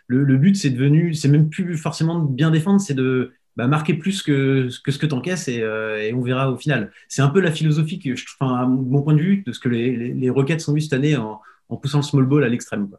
[0.07, 3.67] le, le but, c'est devenu, c'est même plus forcément de bien défendre, c'est de bah,
[3.67, 6.91] marquer plus que, que ce que tu encaisses et, euh, et on verra au final.
[7.09, 9.59] C'est un peu la philosophie que, je, enfin, à mon point de vue, de ce
[9.59, 12.43] que les, les, les Rockets ont eu cette année en, en poussant le small ball
[12.43, 12.89] à l'extrême.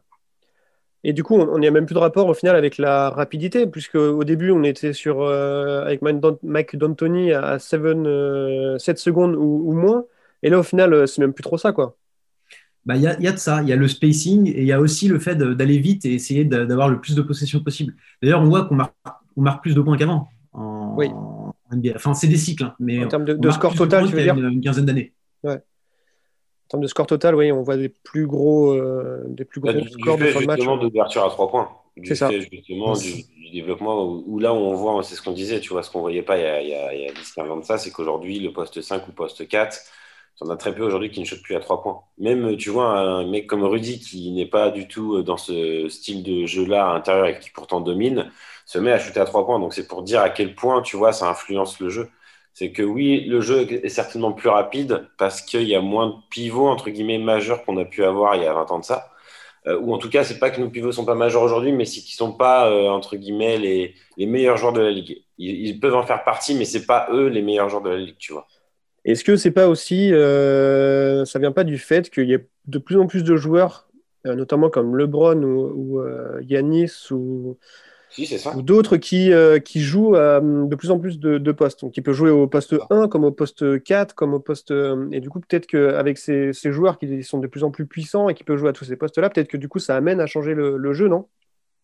[1.05, 3.67] Et du coup, on n'y a même plus de rapport au final avec la rapidité,
[3.67, 8.77] puisque au début, on était sur euh, avec Mike D'An- Mike D'Antoni à 7, euh,
[8.77, 10.05] 7 secondes ou, ou moins.
[10.43, 11.97] Et là, au final, c'est même plus trop ça, quoi.
[12.85, 14.67] Bah, Il y, a, y a de ça, il y a le spacing et il
[14.67, 17.61] y a aussi le fait d'aller vite et essayer d'a- d'avoir le plus de possession
[17.63, 17.95] possible.
[18.21, 18.93] D'ailleurs, on voit qu'on marque,
[19.37, 20.27] on marque plus de points qu'avant
[20.93, 21.07] en, Oui.
[21.09, 21.91] en NBA.
[21.95, 24.51] Enfin, c'est des cycles, hein, mais En termes de- score total, tu veux dire une,
[24.53, 25.13] une quinzaine d'années.
[25.43, 25.55] Ouais.
[25.55, 29.73] En termes de score total, oui, on voit des plus gros, euh, des plus Bah,
[29.73, 30.57] gros du, du scores de fait fin de match.
[30.57, 31.69] justement d'ouverture à trois points.
[31.95, 32.31] Du C'est ça.
[32.31, 35.69] justement du, du développement où, où là où on voit, c'est ce qu'on disait, tu
[35.69, 37.49] vois, ce qu'on voyait pas il y a, il y a, il y a 10-15
[37.51, 39.77] ans de ça, c'est qu'aujourd'hui, le poste 5 ou poste 4,
[40.41, 42.01] on a très peu aujourd'hui qui ne shootent plus à trois points.
[42.17, 46.23] Même, tu vois, un mec comme Rudy qui n'est pas du tout dans ce style
[46.23, 48.31] de jeu-là à l'intérieur et qui pourtant domine,
[48.65, 49.59] se met à shooter à trois points.
[49.59, 52.09] Donc c'est pour dire à quel point, tu vois, ça influence le jeu.
[52.53, 56.13] C'est que oui, le jeu est certainement plus rapide parce qu'il y a moins de
[56.29, 59.09] pivots, entre guillemets, majeurs qu'on a pu avoir il y a 20 ans de ça.
[59.65, 61.85] Euh, ou en tout cas, c'est pas que nos pivots sont pas majeurs aujourd'hui, mais
[61.85, 65.23] c'est qu'ils sont pas, euh, entre guillemets, les, les meilleurs joueurs de la ligue.
[65.39, 68.17] Ils, peuvent en faire partie, mais c'est pas eux les meilleurs joueurs de la ligue,
[68.19, 68.45] tu vois.
[69.03, 72.77] Est-ce que c'est pas aussi, euh, ça vient pas du fait qu'il y a de
[72.77, 73.87] plus en plus de joueurs,
[74.27, 76.03] euh, notamment comme LeBron ou, ou
[76.41, 77.57] Yanis ou,
[78.13, 78.53] Si, c'est ça.
[78.53, 81.81] ou d'autres qui, euh, qui jouent à hum, de plus en plus de, de postes.
[81.81, 84.71] Donc, il peut jouer au poste 1 comme au poste 4, comme au poste.
[84.71, 87.87] euh, Et du coup, peut-être qu'avec ces, ces joueurs qui sont de plus en plus
[87.87, 90.19] puissants et qui peuvent jouer à tous ces postes-là, peut-être que du coup, ça amène
[90.19, 91.27] à changer le, le jeu, non?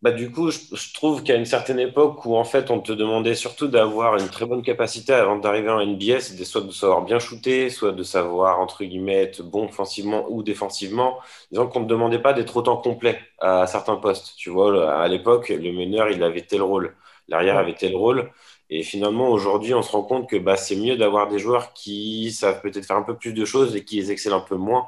[0.02, 2.94] Bah, du coup, je, je trouve qu'à une certaine époque où en fait on te
[2.94, 7.02] demandait surtout d'avoir une très bonne capacité avant d'arriver en NBA, c'était soit de savoir
[7.04, 11.20] bien shooter, soit de savoir entre guillemets être bon offensivement ou défensivement.
[11.52, 14.36] Disons qu'on ne te demandait pas d'être autant complet à certains postes.
[14.38, 16.96] Tu vois, à l'époque, le meneur il avait tel rôle,
[17.28, 18.32] l'arrière avait tel rôle.
[18.70, 22.32] Et finalement, aujourd'hui, on se rend compte que bah, c'est mieux d'avoir des joueurs qui
[22.32, 24.88] savent peut-être faire un peu plus de choses et qui les excellent un peu moins.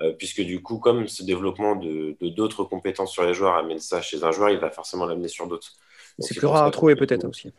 [0.00, 4.00] Euh, puisque du coup, comme ce développement de d'autres compétences sur les joueurs amène ça
[4.00, 5.72] chez un joueur, il va forcément l'amener sur d'autres.
[6.20, 7.52] C'est plus rare à trouver, peut-être aussi.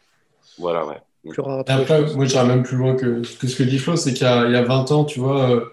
[0.58, 1.02] Voilà, ouais.
[1.28, 1.84] Plus rare à Et trouver.
[1.84, 4.30] après, moi, j'irais même plus loin que, que ce que dit Flo, c'est qu'il y
[4.30, 5.66] a, il y a 20 ans, tu vois, euh,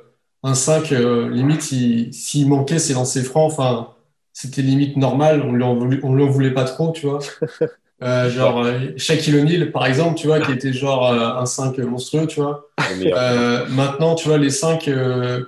[0.42, 3.94] un 5, euh, limite, il- s'il manquait ses lancers francs, enfin,
[4.32, 7.20] c'était limite normal, on lui en voulait, on lui en voulait pas trop, tu vois.
[8.02, 11.78] Euh, genre, euh, Shaquille O'Neal, par exemple, tu vois, qui était genre euh, un 5
[11.78, 12.66] monstrueux, tu vois.
[13.14, 14.90] Euh, maintenant, tu vois, les 5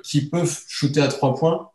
[0.02, 1.68] qui peuvent shooter à 3 points,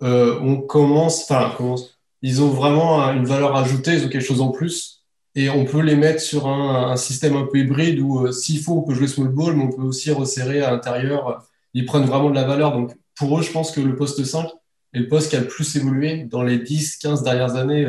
[0.00, 4.40] on commence, enfin, commence, ils ont vraiment un- une valeur ajoutée, ils ont quelque chose
[4.40, 5.00] en plus.
[5.34, 8.74] Et on peut les mettre sur un, un système un peu hybride où, s'il faut,
[8.78, 11.42] on peut jouer small ball, mais on peut aussi resserrer à l'intérieur.
[11.74, 12.72] ils prennent vraiment de la valeur.
[12.72, 14.46] Donc, pour eux, je pense que le poste 5
[14.92, 17.88] est le poste qui a le plus évolué dans les 10, 15 dernières années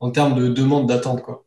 [0.00, 1.22] en termes de demande d'attente.
[1.22, 1.44] Quoi.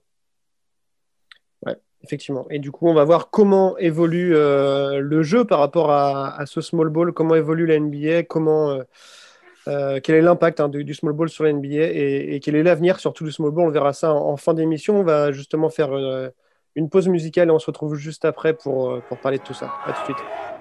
[2.03, 2.47] Effectivement.
[2.49, 6.59] Et du coup, on va voir comment évolue euh, le jeu par rapport à, ce
[6.61, 8.83] small ball, comment évolue la NBA, comment, euh,
[9.67, 12.99] euh, quel est l'impact hein, du, small ball sur la NBA et, quel est l'avenir
[12.99, 13.67] surtout du small ball.
[13.67, 14.99] On verra ça en, en fin d'émission.
[14.99, 15.91] On va justement faire
[16.75, 19.71] une pause musicale et on se retrouve juste après pour, pour parler de tout ça.
[19.85, 20.60] À tout de suite.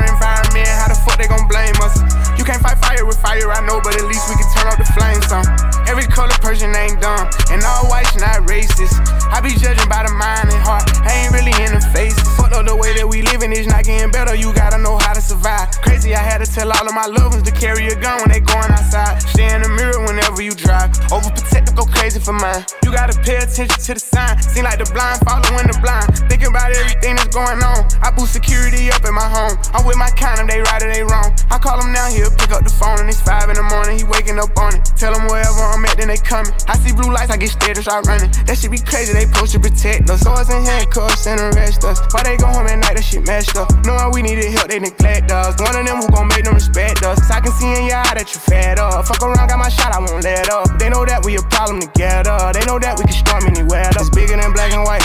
[0.03, 0.67] environment.
[0.67, 1.95] How the fuck they gon' blame us?
[2.37, 4.77] You can't fight fire with fire, I know, but at least we can turn off
[4.81, 5.45] the flames some.
[5.85, 8.97] Every color person ain't dumb, and all whites not racist.
[9.29, 12.17] I be judging by the mind and heart, I ain't really in the face.
[12.35, 15.13] Fuck up the way that we living is not getting better, you gotta know how
[15.13, 15.69] to survive.
[16.01, 18.33] Crazy, I had to tell all of my loved ones to carry a gun when
[18.33, 19.21] they going outside.
[19.21, 20.89] Stay in the mirror whenever you drive.
[21.13, 22.65] Overprotective, go crazy for mine.
[22.81, 24.41] You gotta pay attention to the sign.
[24.41, 26.09] Seem like the blind following the blind.
[26.25, 27.85] Thinking about everything that's going on.
[28.01, 29.53] I boost security up in my home.
[29.77, 31.37] I'm with my kind of they right or they wrong.
[31.53, 34.01] I call him now, he'll pick up the phone and it's five in the morning.
[34.01, 34.81] He waking up on it.
[34.97, 36.49] Tell him wherever I'm at, then they coming.
[36.65, 38.33] I see blue lights, I get scared and start running.
[38.49, 40.25] That shit be crazy, they supposed to protect us.
[40.25, 42.01] Swords and handcuffs and arrest us.
[42.09, 43.69] Why they go home at night, that shit messed up.
[43.85, 45.61] Knowing we needed help, they neglect us.
[45.61, 47.19] One of them who gon' make them respect us.
[47.29, 49.05] I can see in your eye that you fed up.
[49.05, 50.79] Fuck around, got my shot, I won't let up.
[50.79, 52.53] They know that we a problem together.
[52.53, 53.89] They know that we can storm anywhere.
[53.97, 55.03] It's bigger than black and white.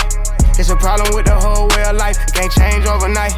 [0.55, 2.17] It's a problem with the whole way of life.
[2.21, 3.35] It can't change overnight.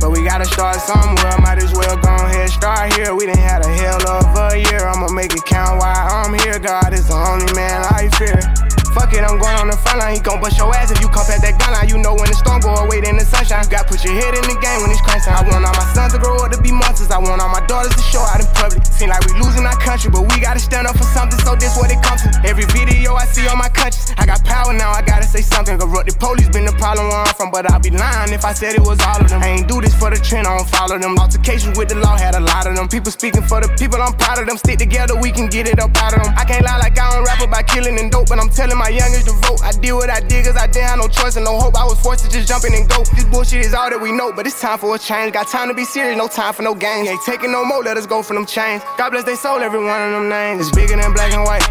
[0.00, 3.14] But we gotta start somewhere, might as well go ahead, start here.
[3.14, 6.58] We done had a hell of a year, I'ma make it count while I'm here.
[6.58, 8.65] God is the only man I fear.
[8.96, 10.16] Fuck it, I'm going on the front line.
[10.16, 11.84] He gon' bust your ass if you come past that gun line.
[11.84, 13.68] You know when the storm go away, then the sunshine.
[13.68, 15.28] You got put your head in the game when it's crunch.
[15.28, 17.12] I want all my sons to grow up to be monsters.
[17.12, 18.80] I want all my daughters to show out in public.
[18.88, 21.36] Seem like we losing our country, but we gotta stand up for something.
[21.44, 22.32] So this what it comes to.
[22.48, 24.96] Every video I see on my conscience, I got power now.
[24.96, 25.76] I gotta say something.
[25.76, 28.56] Corrupt the police been the problem where I'm from, but I'd be lying if I
[28.56, 29.44] said it was all of them.
[29.44, 31.20] I ain't do this for the trend, I don't follow them.
[31.20, 32.88] Altercations with the law had a lot of them.
[32.88, 34.56] People speaking for the people, I'm proud of them.
[34.56, 36.32] Stick together, we can get it up out of them.
[36.32, 38.85] I can't lie like I don't rap about killing and dope, but I'm telling my
[38.90, 39.60] youngest to vote.
[39.62, 41.76] I did what I did cause I didn't have no choice and no hope.
[41.76, 43.04] I was forced to just jump in and go.
[43.14, 45.32] This bullshit is all that we know, but it's time for a change.
[45.32, 47.08] Got time to be serious, no time for no games.
[47.08, 48.82] Ain't taking no more, let us go for them chains.
[48.98, 50.66] God bless they soul, every one of them names.
[50.66, 51.66] It's bigger than black and white.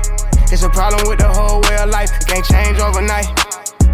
[0.52, 2.12] It's a problem with the whole way of life.
[2.22, 3.28] It can't change overnight.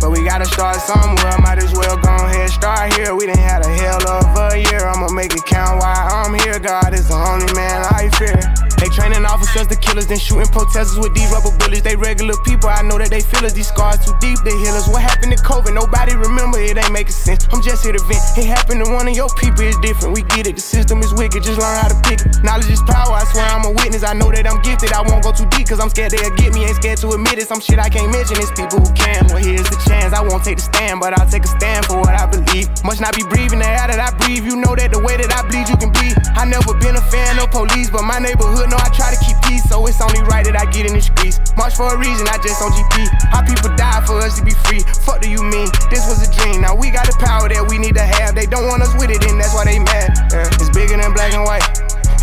[0.02, 3.14] But we gotta start somewhere, might as well go ahead, start here.
[3.14, 6.58] We done had a hell of a year, I'ma make it count while I'm here.
[6.58, 8.71] God is the only man I fear.
[8.82, 11.86] They training officers, the killers, then shooting protesters with these rubber bullets.
[11.86, 13.54] They regular people, I know that they feel us.
[13.54, 14.90] These scars too deep, they heal us.
[14.90, 15.78] What happened to COVID?
[15.78, 17.46] Nobody remember, it ain't making sense.
[17.54, 18.26] I'm just here to vent.
[18.42, 20.18] It happened to one of your people, it's different.
[20.18, 22.42] We get it, the system is wicked, just learn how to pick it.
[22.42, 24.02] Knowledge is power, I swear I'm a witness.
[24.02, 26.58] I know that I'm gifted, I won't go too deep, cause I'm scared they'll get
[26.58, 26.66] me.
[26.66, 27.46] Ain't scared to admit it.
[27.54, 29.30] Some shit I can't mention, it's people who can.
[29.30, 30.10] Well, here's the chance.
[30.10, 32.66] I won't take the stand, but I'll take a stand for what I believe.
[32.82, 34.42] Must not be breathing the air that I breathe.
[34.42, 36.18] You know that the way that I bleed, you can bleed.
[36.34, 39.36] I never been a fan of police, but my neighborhood know I try to keep
[39.44, 41.44] peace, so it's only right that I get in the streets.
[41.60, 43.12] March for a reason, I just on GP.
[43.28, 44.80] How people die for us to be free.
[45.04, 45.68] Fuck do you mean?
[45.92, 46.64] This was a dream.
[46.64, 48.34] Now we got the power that we need to have.
[48.34, 50.16] They don't want us with it, and that's why they mad.
[50.32, 50.48] Yeah.
[50.56, 51.68] It's bigger than black and white.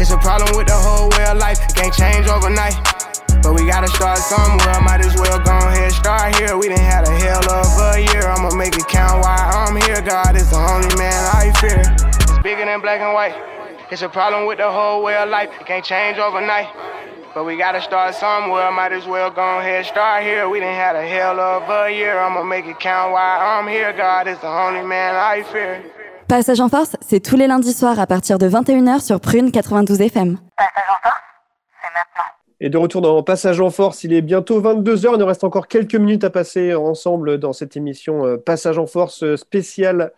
[0.00, 1.60] It's a problem with the whole way of life.
[1.60, 2.74] It can't change overnight.
[3.44, 6.56] But we gotta start somewhere, might as well go ahead, start here.
[6.56, 10.02] We done had a hell of a year, I'ma make it count while I'm here.
[10.02, 11.84] God is the only man I fear.
[11.86, 13.57] It's bigger than black and white.
[13.90, 16.68] It's a problem with the whole way of life, it can't change overnight.
[17.34, 20.46] But we gotta start somewhere, might as well go ahead, start here.
[20.46, 23.94] We done had a hell of a year, I'ma make it count while I'm here.
[23.96, 25.80] God is the only man I fear.
[26.28, 30.02] Passage en force, c'est tous les lundis soirs à partir de 21h sur Prune 92
[30.02, 30.36] FM.
[30.58, 31.22] Passage en force,
[31.80, 32.30] c'est maintenant.
[32.60, 35.14] Et de retour dans Passage en Force, il est bientôt 22h.
[35.14, 38.86] Il nous reste encore quelques minutes à passer ensemble dans cette émission euh, Passage en
[38.86, 40.12] Force spéciale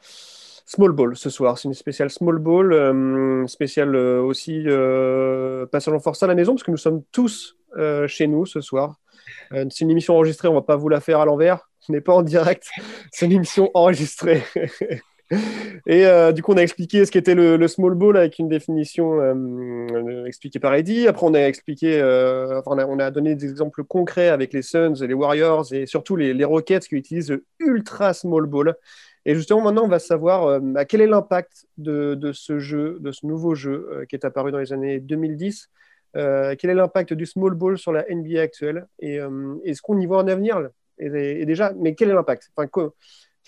[0.70, 1.58] Small Ball ce soir.
[1.58, 6.36] C'est une spéciale Small Ball, euh, spéciale euh, aussi euh, Passage en Force à la
[6.36, 7.56] maison, parce que nous sommes tous
[8.06, 8.96] chez nous ce soir.
[9.52, 11.68] C'est une émission enregistrée, on va pas vous la faire à l'envers.
[11.78, 12.68] Ce n'est pas en direct,
[13.12, 14.42] c'est une émission enregistrée.
[15.86, 19.20] Et euh, du coup, on a expliqué ce qu'était le, small ball avec une définition
[19.20, 21.06] euh, euh, expliquée par Eddie.
[21.06, 21.96] Après, on a expliqué,
[22.56, 25.72] enfin, on, a, on a donné des exemples concrets avec les Suns, et les Warriors
[25.72, 28.74] et surtout les, Rockets qui utilisent le ultra small ball.
[29.26, 33.26] Et justement, maintenant, on va savoir bah, quel est l'impact de, ce jeu, de ce
[33.26, 35.68] nouveau jeu qui est apparu dans les années 2010.
[36.16, 38.86] Euh, quel est l'impact du small ball sur la NBA actuelle?
[38.98, 39.18] Et
[39.64, 40.68] est-ce qu'on y voit un avenir?
[40.98, 42.50] Et, déjà, mais quel est l'impact?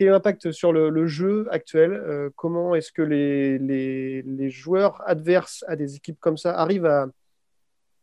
[0.03, 5.95] Quel l'impact sur le, jeu actuel Euh, Comment est-ce que les, joueurs adverses à des
[5.95, 6.91] équipes comme ça arrivent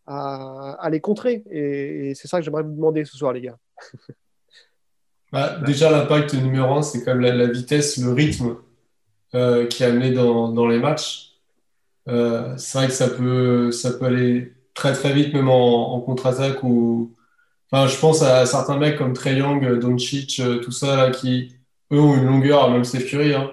[0.08, 3.58] à, les contrer Et, c'est ça que j'aimerais vous demander ce soir, les gars.
[5.32, 8.56] Bah, déjà, l'impact numéro un, c'est quand même la, vitesse, le rythme
[9.36, 11.34] euh, qui est amené dans, les matchs.
[12.08, 13.70] Euh, c'est vrai que ça peut,
[14.02, 16.64] aller très très vite, même en, contre-attaque.
[16.64, 17.14] Ou...
[17.72, 21.59] Enfin, je pense à certains mecs comme Trae Young, Doncic, tout ça, là, qui,
[21.92, 23.34] eux, ont une longueur, même Steph Curry.
[23.34, 23.52] Hein.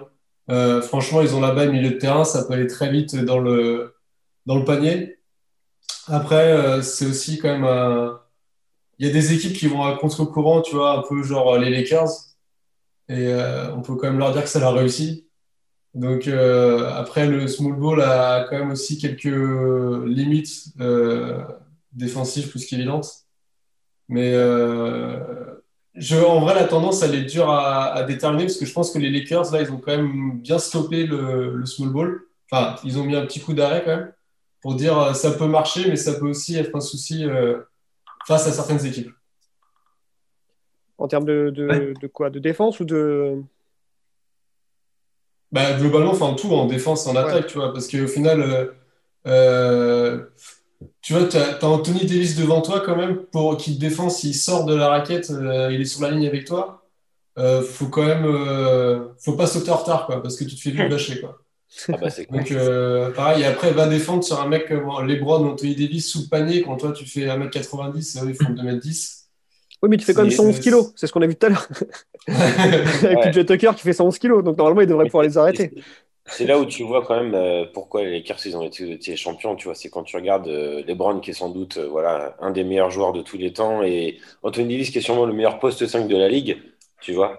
[0.51, 3.39] Euh, franchement, ils ont la balle milieu de terrain, ça peut aller très vite dans
[3.39, 3.97] le,
[4.47, 5.19] dans le panier.
[6.09, 7.67] Après, euh, c'est aussi quand même
[8.99, 11.71] il y a des équipes qui vont à contre-courant, tu vois, un peu genre les
[11.71, 12.11] Lakers.
[13.09, 15.27] Et euh, on peut quand même leur dire que ça leur réussit.
[15.95, 21.43] Donc euh, après, le small ball a quand même aussi quelques limites euh,
[21.93, 23.27] défensives plus qu'évidentes.
[24.09, 25.56] Mais euh,
[25.97, 28.91] je, en vrai, la tendance, elle est dure à, à déterminer parce que je pense
[28.91, 32.21] que les Lakers, là, ils ont quand même bien stoppé le, le small ball.
[32.51, 34.13] Enfin, ils ont mis un petit coup d'arrêt quand même
[34.61, 37.61] pour dire euh, ça peut marcher, mais ça peut aussi être un souci euh,
[38.27, 39.11] face à certaines équipes.
[40.99, 42.31] En termes de, de, de quoi?
[42.31, 43.43] De défense ou de.
[45.53, 48.67] Bah, globalement, enfin tout en défense et en attaque, tu vois, parce qu'au final, euh,
[49.27, 50.25] euh,
[51.01, 54.35] tu vois, tu as, Anthony Davis devant toi quand même pour qu'il te défend s'il
[54.35, 56.83] sort de la raquette, euh, il est sur la ligne avec toi.
[57.39, 60.61] Euh, faut quand même, euh, faut pas sauter en retard, quoi, parce que tu te
[60.61, 61.39] fais vite bâcher, quoi.
[61.89, 62.39] Ah bah, cool.
[62.39, 66.23] Donc, euh, pareil, et après, va défendre sur un mec comme LeBron Anthony Davis sous
[66.23, 69.25] le panier, quand toi tu fais 1m90, eux ils font 2m10.
[69.83, 71.45] Oui, mais tu fais quand même C'est- 111 kilos, c'est ce qu'on a vu tout
[71.47, 71.69] à l'heure.
[72.29, 73.45] Avec Ouais.
[73.45, 75.73] Tucker qui fait 111 kilos, donc normalement il devrait pouvoir les arrêter.
[76.29, 79.17] C'est là où tu vois quand même euh, pourquoi les Lakers ils ont été, été
[79.17, 82.37] champions, tu vois, c'est quand tu regardes euh, LeBron qui est sans doute euh, voilà,
[82.41, 85.33] un des meilleurs joueurs de tous les temps et Anthony Davis qui est sûrement le
[85.33, 86.59] meilleur poste 5 de la ligue,
[87.01, 87.39] tu vois.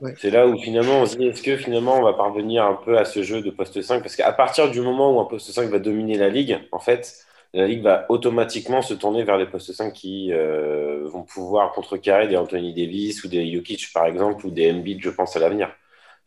[0.00, 0.14] Ouais.
[0.16, 2.96] C'est là où finalement on se dit est-ce que finalement on va parvenir un peu
[2.98, 5.68] à ce jeu de poste 5 parce qu'à partir du moment où un poste 5
[5.68, 9.72] va dominer la ligue, en fait, la ligue va automatiquement se tourner vers les postes
[9.72, 14.70] 5 qui vont pouvoir contrecarrer des Anthony Davis ou des Jokic par exemple ou des
[14.70, 15.70] Embiid, je pense à l'avenir.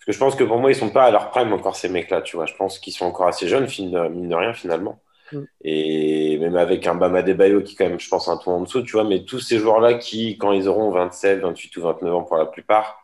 [0.06, 1.90] Parce que je pense que pour moi, ils sont pas à leur prime encore, ces
[1.90, 2.46] mecs-là, tu vois.
[2.46, 3.68] Je pense qu'ils sont encore assez jeunes,
[4.12, 5.02] mine de rien, finalement.
[5.32, 5.48] Mm.
[5.64, 8.84] Et même avec un Bama Debayo qui, quand même, je pense, un tour en dessous,
[8.84, 9.06] tu vois.
[9.06, 12.46] Mais tous ces joueurs-là qui, quand ils auront 27, 28 ou 29 ans pour la
[12.46, 13.00] plupart,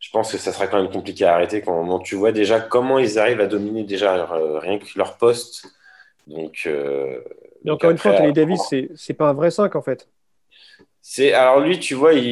[0.00, 2.98] je pense que ça sera quand même compliqué à arrêter quand tu vois déjà comment
[2.98, 5.66] ils arrivent à dominer déjà euh, rien que leur poste.
[6.28, 7.20] Donc, euh,
[7.64, 10.08] Mais donc encore une fois, Anthony Davis, c'est c'est pas un vrai 5 en fait.
[11.00, 12.24] c'est alors lui, tu vois, il,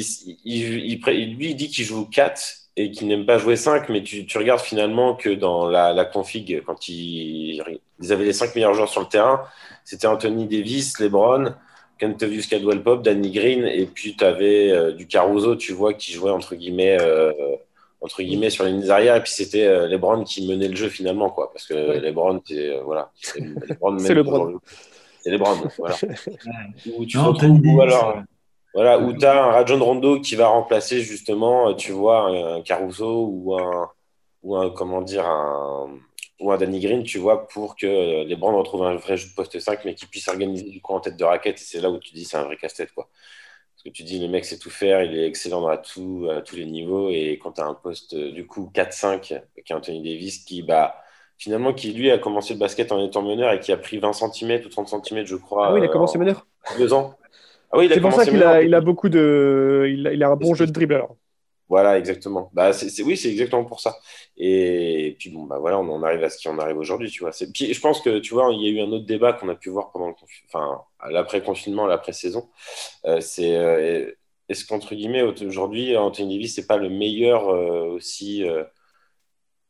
[0.00, 3.88] il, il- il- lui il dit qu'il joue 4 et qu'il n'aime pas jouer 5,
[3.88, 7.62] mais tu, tu regardes finalement que dans la, la config, quand il-
[8.02, 9.42] ils avaient les 5 meilleurs joueurs sur le terrain,
[9.84, 11.54] c'était Anthony Davis, LeBron,
[12.00, 16.32] Kentavious Caldwell Pop, Danny Green, et puis tu avais du Caruso, tu vois, qui jouait
[16.32, 17.32] entre guillemets, euh,
[18.00, 20.88] entre guillemets sur les lignes arrière, et puis c'était euh, LeBron qui menait le jeu
[20.88, 22.00] finalement, quoi, parce que Ouais.
[22.00, 24.44] LeBron, c'est euh, voilà, c'est LeBron C'est LeBron.
[24.46, 24.58] le-
[25.22, 25.94] C'est LeBron, voilà.
[26.98, 28.20] Ou tu Non, retrouves, Anthony ou Davis, alors, euh,
[28.74, 32.62] voilà, où tu as un Rajon Rondo qui va remplacer justement, euh, tu vois, un
[32.62, 33.90] Caruso ou un,
[34.42, 35.88] ou un comment dire, un,
[36.40, 39.28] ou un Danny Green, tu vois, pour que euh, les Brands retrouvent un vrai jeu
[39.28, 41.60] de poste 5, mais qui puisse organiser du coup en tête de raquette.
[41.60, 43.08] Et c'est là où tu dis c'est un vrai casse-tête, quoi.
[43.74, 46.42] Parce que tu dis le mec sait tout faire, il est excellent à, tout, à
[46.42, 47.10] tous les niveaux.
[47.10, 50.62] Et quand tu as un poste euh, du coup 4-5, qui est Anthony Davis, qui,
[50.62, 50.96] bah,
[51.38, 54.12] finalement, qui lui a commencé le basket en étant meneur et qui a pris 20
[54.12, 55.68] cm ou 30 cm, je crois.
[55.68, 56.46] Ah oui, il a commencé en meneur.
[56.76, 57.14] Deux ans.
[57.74, 59.86] Ah oui, C'est pour ça qu'il a, il a beaucoup de.
[59.90, 61.16] Il a, il a un bon jeu de dribble alors.
[61.68, 62.50] Voilà, exactement.
[62.52, 63.96] Bah, c'est, oui, c'est exactement pour ça.
[64.36, 67.20] Et, puis, bon, bah, voilà, on en arrive à ce qui en arrive aujourd'hui, tu
[67.20, 67.32] vois.
[67.32, 69.48] C'est, puis, je pense que, tu vois, il y a eu un autre débat qu'on
[69.48, 72.50] a pu voir pendant le confi- enfin, à l'après-confinement, l'après-saison.
[73.06, 74.12] Euh, c'est, euh,
[74.48, 78.44] est-ce qu'entre guillemets, aujourd'hui, Anthony Davis, c'est pas le meilleur euh, aussi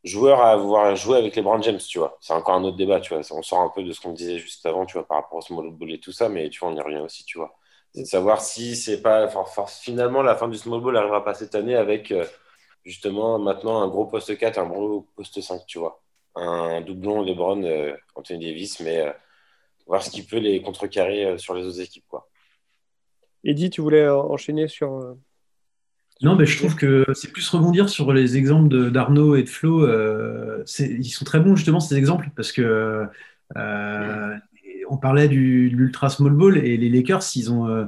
[0.04, 2.18] joueur à avoir joué avec les Brown James, tu vois?
[2.20, 3.22] C'est encore un autre débat, tu vois.
[3.32, 5.40] On sort un peu de ce qu'on disait juste avant, tu vois, par rapport au
[5.42, 7.56] small ball et tout ça, mais tu vois, on y revient aussi, tu vois.
[7.94, 9.26] C'est de savoir si c'est pas.
[9.36, 12.24] Enfin, finalement, la fin du small ball arrivera pas cette année avec euh,
[12.84, 16.02] justement maintenant un gros poste 4, un gros poste 5, tu vois.
[16.34, 19.12] Un doublon LeBron, euh, Anthony Davis, mais euh,
[19.86, 22.28] voir ce qui peut les contrecarrer euh, sur les autres équipes, quoi.
[23.44, 25.16] Eddy, tu voulais enchaîner sur.
[26.22, 29.48] Non, mais je trouve que c'est plus rebondir sur les exemples de- d'Arnaud et de
[29.48, 29.84] Flo.
[29.84, 33.06] euh, c'est- ils sont très bons justement ces exemples parce que
[33.56, 34.36] euh,
[34.94, 37.86] on parlait du, de l'ultra small ball et les Lakers, ils ont euh,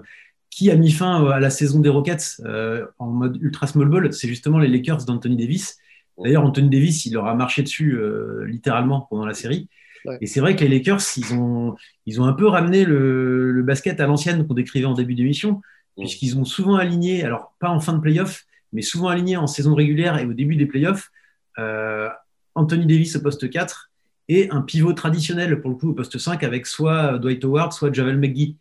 [0.50, 4.12] qui a mis fin à la saison des Rockets euh, en mode ultra small ball,
[4.12, 5.78] c'est justement les Lakers d'Anthony Davis.
[6.18, 9.68] D'ailleurs, Anthony Davis, il leur a marché dessus euh, littéralement pendant la série.
[10.06, 10.18] Ouais.
[10.20, 11.76] Et c'est vrai que les Lakers, ils ont,
[12.06, 15.60] ils ont un peu ramené le, le basket à l'ancienne qu'on décrivait en début d'émission,
[15.96, 19.74] puisqu'ils ont souvent aligné, alors pas en fin de playoff, mais souvent aligné en saison
[19.74, 21.10] régulière et au début des playoffs,
[21.58, 22.08] euh,
[22.54, 23.90] Anthony Davis au poste 4
[24.28, 27.92] et un pivot traditionnel pour le coup au poste 5 avec soit Dwight Howard, soit
[27.92, 28.56] Javel McGee.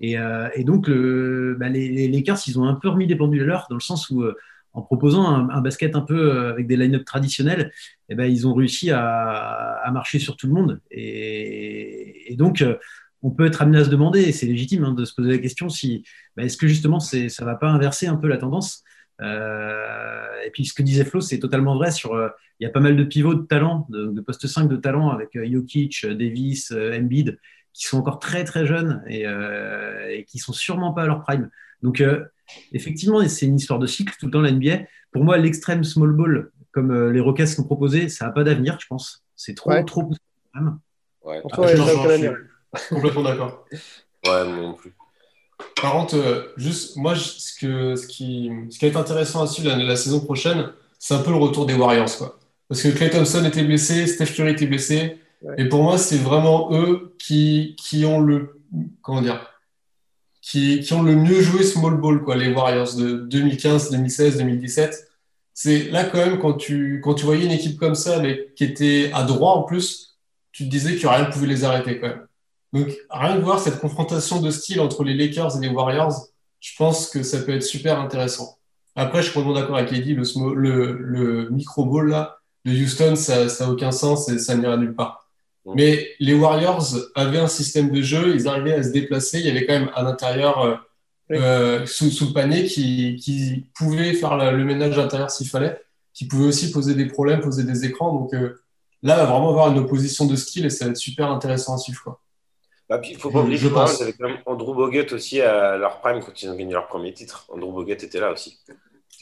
[0.00, 3.46] Et, euh, donc, bah, les, les Lakers, ils ont un peu remis des pendules à
[3.46, 4.34] l'heure dans le sens où, euh,
[4.72, 7.72] en proposant un, basket un peu euh, avec des line-up traditionnels,
[8.10, 10.80] eh ben, ils ont réussi à, marcher sur tout le monde.
[10.90, 12.62] Et, donc,
[13.22, 15.38] on peut être amené à se demander, et c'est légitime hein, de se poser la
[15.38, 16.04] question, si
[16.36, 18.84] bah, est-ce que justement ça ne va pas inverser un peu la tendance
[19.22, 21.90] Euh, Et puis, ce que disait Flo, c'est totalement vrai.
[21.90, 22.28] Sur, euh,
[22.60, 25.10] il y a pas mal de pivots de talent, de, de poste 5 de talent
[25.10, 27.38] avec euh, Jokic, euh, Davis, euh, Embiid,
[27.72, 31.20] qui sont encore très très jeunes et, euh, et qui sont sûrement pas à leur
[31.22, 31.50] prime.
[31.82, 32.24] Donc, euh,
[32.72, 34.84] effectivement, c'est une histoire de cycle tout le temps la NBA.
[35.12, 38.78] Pour moi, l'extrême small ball, comme euh, les Rockets l'ont proposé, ça n'a pas d'avenir,
[38.80, 39.24] je pense.
[39.34, 39.84] C'est trop, Ouais.
[39.84, 40.20] trop poussé
[40.54, 40.78] même.
[41.22, 41.42] Ouais.
[41.44, 41.48] Je
[42.76, 43.66] je suis complètement d'accord.
[44.26, 44.92] Ouais, moi non plus.
[45.80, 49.42] Par contre, euh, juste, moi, je- ce, que, ce, qui, ce qui va être intéressant
[49.42, 52.16] à suivre la, la saison prochaine, c'est un peu le retour des Warriors.
[52.18, 52.38] Quoi.
[52.68, 55.18] Parce que Clay Thompson était blessé, Steph Curry était blessé.
[55.42, 55.54] Ouais.
[55.58, 58.58] Et pour moi, c'est vraiment eux qui, qui ont le.
[59.02, 59.40] Comment dire
[60.42, 65.08] qui, qui ont le mieux joué small ball, quoi, les Warriors de 2015, 2016, 2017.
[65.52, 68.62] C'est là, quand même, quand tu, quand tu voyais une équipe comme ça, mais qui
[68.62, 70.18] était à droit en plus,
[70.52, 72.25] tu te disais que rien ne pouvait les arrêter, quand même.
[72.76, 76.26] Donc, rien que voir cette confrontation de style entre les Lakers et les Warriors,
[76.60, 78.58] je pense que ça peut être super intéressant.
[78.94, 80.24] Après, je suis complètement d'accord avec Eddie, le,
[80.54, 85.28] le, le micro-ball là, de Houston, ça n'a aucun sens et ça n'ira nulle part.
[85.74, 89.50] Mais les Warriors avaient un système de jeu, ils arrivaient à se déplacer, il y
[89.50, 90.76] avait quand même à l'intérieur, euh,
[91.32, 95.76] euh, sous, sous le panier, qui, qui pouvait faire la- le ménage intérieur s'il fallait,
[96.14, 98.12] qui pouvait aussi poser des problèmes, poser des écrans.
[98.14, 98.62] Donc euh,
[99.02, 101.78] là, va vraiment avoir une opposition de style et ça va être super intéressant à
[101.78, 102.00] suivre.
[102.04, 102.20] Quoi.
[102.88, 104.00] Bah, puis, il faut pas oublier Je pense.
[104.00, 107.12] avaient quand même Andrew Bogut aussi à leur prime quand ils ont gagné leur premier
[107.12, 107.44] titre.
[107.52, 108.58] Andrew Bogut était là aussi.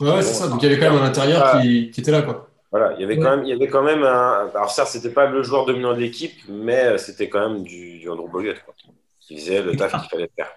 [0.01, 0.49] Ouais, ouais, c'est ça.
[0.49, 1.61] Donc il y avait quand même un intérieur Ah.
[1.63, 2.23] qui, qui était là.
[2.23, 2.49] Quoi.
[2.71, 4.51] Voilà, il y avait quand même, il y avait quand même un.
[4.55, 7.99] Alors certes, c'était pas le joueur dominant de l'équipe, mais euh, c'était quand même du,
[7.99, 8.75] du Andrew Bogut, quoi,
[9.21, 10.49] qui faisait le taf qu'il fallait faire.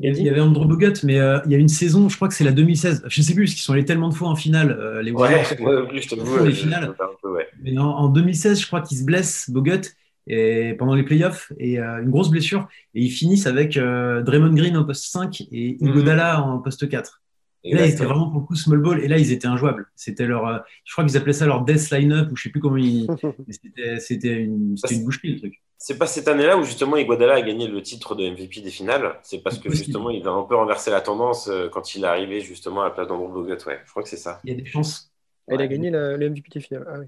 [0.00, 2.34] Il y avait Andrew Bogut, mais euh, il y a une saison, je crois que
[2.34, 3.02] c'est la 2016.
[3.06, 5.10] Je ne sais plus, parce qu'ils sont allés tellement de fois en finale, euh, les
[5.10, 5.42] Warriors.
[5.60, 6.94] Ouais, les finales.
[7.22, 7.48] peu, ouais.
[7.62, 9.80] Mais en, en 2016, je crois qu'il se blesse, Bogut,
[10.28, 12.68] et, pendant les playoffs, et euh, une grosse blessure.
[12.94, 17.22] Et ils finissent avec euh, Draymond Green en poste 5 et Iguodala en poste 4.
[17.64, 19.90] Et là, ils étaient vraiment pour le coup small ball, et là, ils étaient injouables.
[19.96, 22.60] C'était leur, euh, je crois qu'ils appelaient ça leur death line-up, ou je sais plus
[22.60, 23.06] comment ils.
[23.98, 25.62] C'était une, c'était une boucherie, le truc.
[25.76, 29.14] C'est pas cette année-là où justement Iguodala a gagné le titre de MVP des finales.
[29.22, 29.84] C'est parce que Possible.
[29.84, 32.84] justement il a un peu renversé la tendance euh, quand il est arrivé justement à
[32.86, 33.58] la place d'Andrew Bogut.
[33.64, 34.40] Ouais, je crois que c'est ça.
[34.44, 35.12] Il y a des chances.
[35.50, 36.84] Il a gagné la- le MVP des finales.
[36.88, 37.06] Ah oui.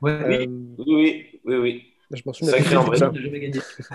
[0.00, 0.24] Ouais.
[0.28, 0.46] Oui, Euh,
[0.78, 1.84] oui, oui, oui, oui.
[2.12, 2.52] Je m'en souviens.
[2.54, 3.12] Sacré ça.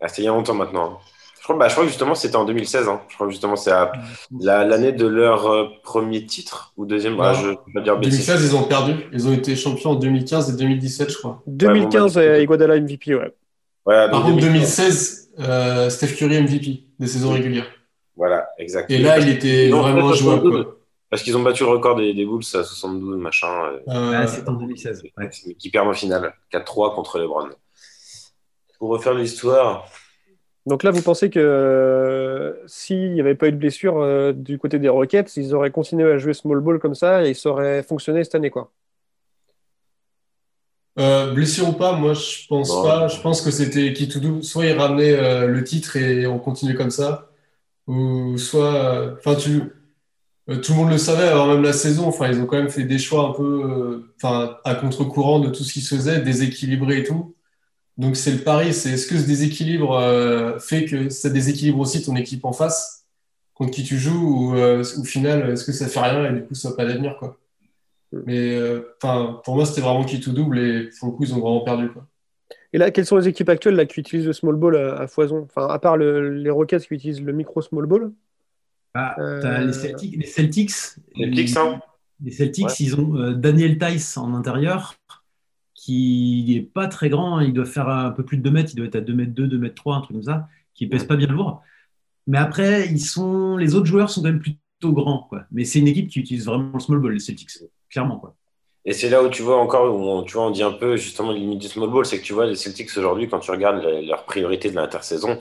[0.00, 0.90] Ah, c'était il y a longtemps maintenant.
[0.92, 0.98] hein.
[1.38, 2.88] Je crois, bah, je crois que justement c'était en 2016.
[2.88, 3.00] hein.
[3.08, 3.92] Je crois que justement c'est à-
[4.40, 7.16] la- l'année de leur euh, premier titre ou deuxième.
[7.16, 7.38] Bah, Non.
[7.38, 8.26] je je vais dire bêtise.
[8.26, 8.92] 2016, ils ont perdu.
[9.12, 11.42] Ils ont été champions en 2015 et 2017, je crois.
[11.46, 13.32] 2015, euh, Iguodala MVP, ouais.
[13.84, 15.30] Par contre, 2016.
[15.30, 17.66] 2016, euh, Steph Curry MVP des saisons régulières.
[18.16, 18.90] Voilà, exact.
[18.90, 20.66] Et là, il était Non, vraiment jouable.
[21.16, 21.16] 72, quoi.
[21.16, 23.48] Parce qu'ils ont battu le record des, des Bulls à 72, machin.
[23.48, 25.02] euh, Ah, c'est en 2016.
[25.18, 25.30] ouais.
[25.58, 26.34] qui perdent en finale.
[26.52, 27.52] 4-3 contre les Browns.
[28.78, 29.86] Pour refaire l'histoire,
[30.66, 34.58] Donc là, vous pensez que euh, s'il n'y avait pas eu de blessure euh, du
[34.58, 37.82] côté des Rockets, ils auraient continué à jouer small ball comme ça et ça aurait
[37.82, 38.70] fonctionné cette année, quoi?
[40.98, 43.06] Euh, blessure ou pas, moi je pense pas.
[43.08, 44.42] Je pense que c'était qui tout double.
[44.42, 47.30] Soit il ramenait euh, le titre et on continue comme ça,
[47.86, 49.64] ou soit, euh, enfin tu, euh,
[50.46, 52.06] tout le monde le savait avant même la saison.
[52.06, 55.48] Enfin ils ont quand même fait des choix un peu, euh, enfin à contre-courant de
[55.50, 57.34] tout ce qui se faisait, déséquilibré et tout.
[57.98, 62.02] Donc c'est le pari, c'est est-ce que ce déséquilibre euh, fait que ça déséquilibre aussi
[62.04, 63.06] ton équipe en face
[63.54, 66.44] contre qui tu joues ou euh, au final est-ce que ça fait rien et du
[66.44, 67.38] coup ça n'a pas d'avenir quoi.
[68.12, 68.82] Mais euh,
[69.44, 71.88] pour moi, c'était vraiment qui tout double et pour le coup, ils ont vraiment perdu.
[71.90, 72.06] Quoi.
[72.72, 75.42] Et là, quelles sont les équipes actuelles là, qui utilisent le small ball à, foison?
[75.44, 78.12] Enfin, à part le- les Rockets qui utilisent le micro small ball?
[78.98, 80.16] Ah, Euh, les Celtics.
[80.16, 80.70] Les Celtics,
[81.16, 81.80] Les Celtics, hein.
[82.22, 82.72] les Celtics, Ouais.
[82.80, 84.94] ils ont euh, Daniel Tice en intérieur,
[85.74, 87.38] qui n'est pas très grand.
[87.38, 87.44] hein.
[87.44, 88.70] Il doit faire un peu plus de 2 mètres.
[88.72, 90.86] Il doit être à 2 mètres 2, 2 mètres 3, un truc comme ça, qui
[90.86, 91.62] pèse pas bien lourd.
[92.26, 95.26] Mais après, ils sont, les autres joueurs sont quand même plus- plutôt grand.
[95.30, 95.44] Quoi.
[95.52, 97.48] Mais c'est une équipe qui utilise vraiment le small ball, les Celtics,
[97.88, 98.18] clairement.
[98.18, 98.34] Quoi.
[98.84, 100.96] Et c'est là où tu vois encore, où on, tu vois, on dit un peu
[100.96, 103.50] justement les limites du small ball, c'est que tu vois, les Celtics aujourd'hui, quand tu
[103.50, 105.40] regardes leur priorité de l'intersaison,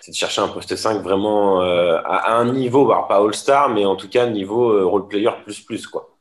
[0.00, 3.68] c'est de chercher un poste 5 vraiment euh, à, à un niveau, bah, pas All-Star,
[3.70, 6.16] mais en tout cas niveau euh, role player plus plus, quoi.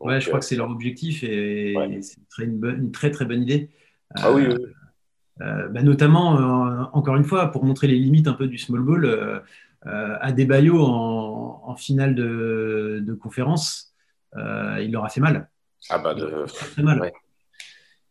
[0.00, 3.24] Ouais, je crois euh, que c'est leur objectif et c'est une très, une, très très
[3.26, 3.70] bonne idée.
[4.14, 4.54] Ah oui, oui.
[5.42, 6.30] euh, bah, notamment,
[6.92, 9.40] encore une fois, pour montrer les limites un peu du small ball, euh,
[10.20, 13.94] Adebayo en, en finale de, de conférence,
[14.36, 15.50] il leur a fait mal.
[15.88, 16.44] Ah bah de...
[16.46, 17.00] Très mal.
[17.00, 17.12] ouais.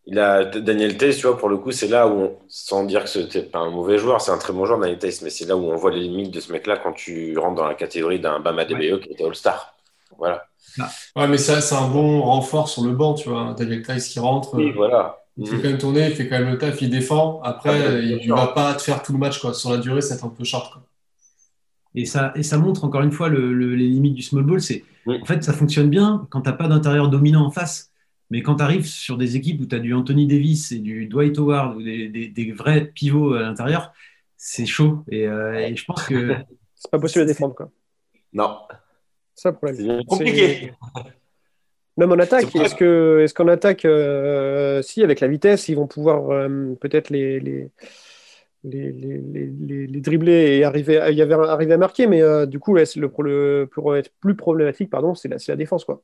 [0.06, 3.04] Il a Daniel Tays, tu vois, pour le coup, c'est là où, on- sans dire
[3.04, 5.46] que c'était pas un mauvais joueur, c'est un très bon joueur, Daniel Tays, mais c'est
[5.46, 8.20] là où on voit les limites de ce mec-là quand tu rentres dans la catégorie
[8.20, 9.76] d'un Bam Adebayo qui était All-Star.
[10.18, 10.44] Voilà.
[11.16, 13.54] Ouais, mais ça, c'est un bon renfort sur le banc, tu vois.
[13.58, 14.56] Daniel Tice qui rentre.
[14.56, 15.18] Oui, voilà.
[15.38, 15.62] Il fait Mhm.
[15.62, 17.40] quand même tourner, il fait quand même le taf, il défend.
[17.44, 18.36] Après, Ah, il sûr.
[18.36, 19.54] va pas te faire tout le match, quoi.
[19.54, 20.82] Sur la durée, c'est un peu short, quoi.
[21.96, 24.62] Et ça, et ça montre encore une fois le- le- les limites du small ball.
[24.62, 27.89] C'est, En fait, ça fonctionne bien quand tu n'as pas d'intérieur dominant en face.
[28.30, 31.08] Mais quand tu arrives sur des équipes où tu as du Anthony Davis et du
[31.08, 33.92] Dwight Howard ou des, des- des vrais pivots à l'intérieur,
[34.38, 35.04] c'est chaud.
[35.12, 36.36] Et, euh, et je pense que.
[36.76, 37.70] C'est pas possible à défendre, quoi.
[38.32, 38.58] Non.
[39.36, 39.76] C'est ça le problème.
[39.78, 40.72] C'est compliqué.
[41.98, 45.88] Même en attaque, est-ce que est-ce qu'en attaque, euh, si avec la vitesse, ils vont
[45.88, 47.72] pouvoir euh, peut-être les, les,
[48.64, 52.22] les, les, les- les- les dribbler et arriver à, y avait- arriver à marquer, mais
[52.22, 53.10] euh, du coup, là, le,
[53.70, 56.02] plus, plus problématique, pardon, c'est la, c'est la défense, quoi.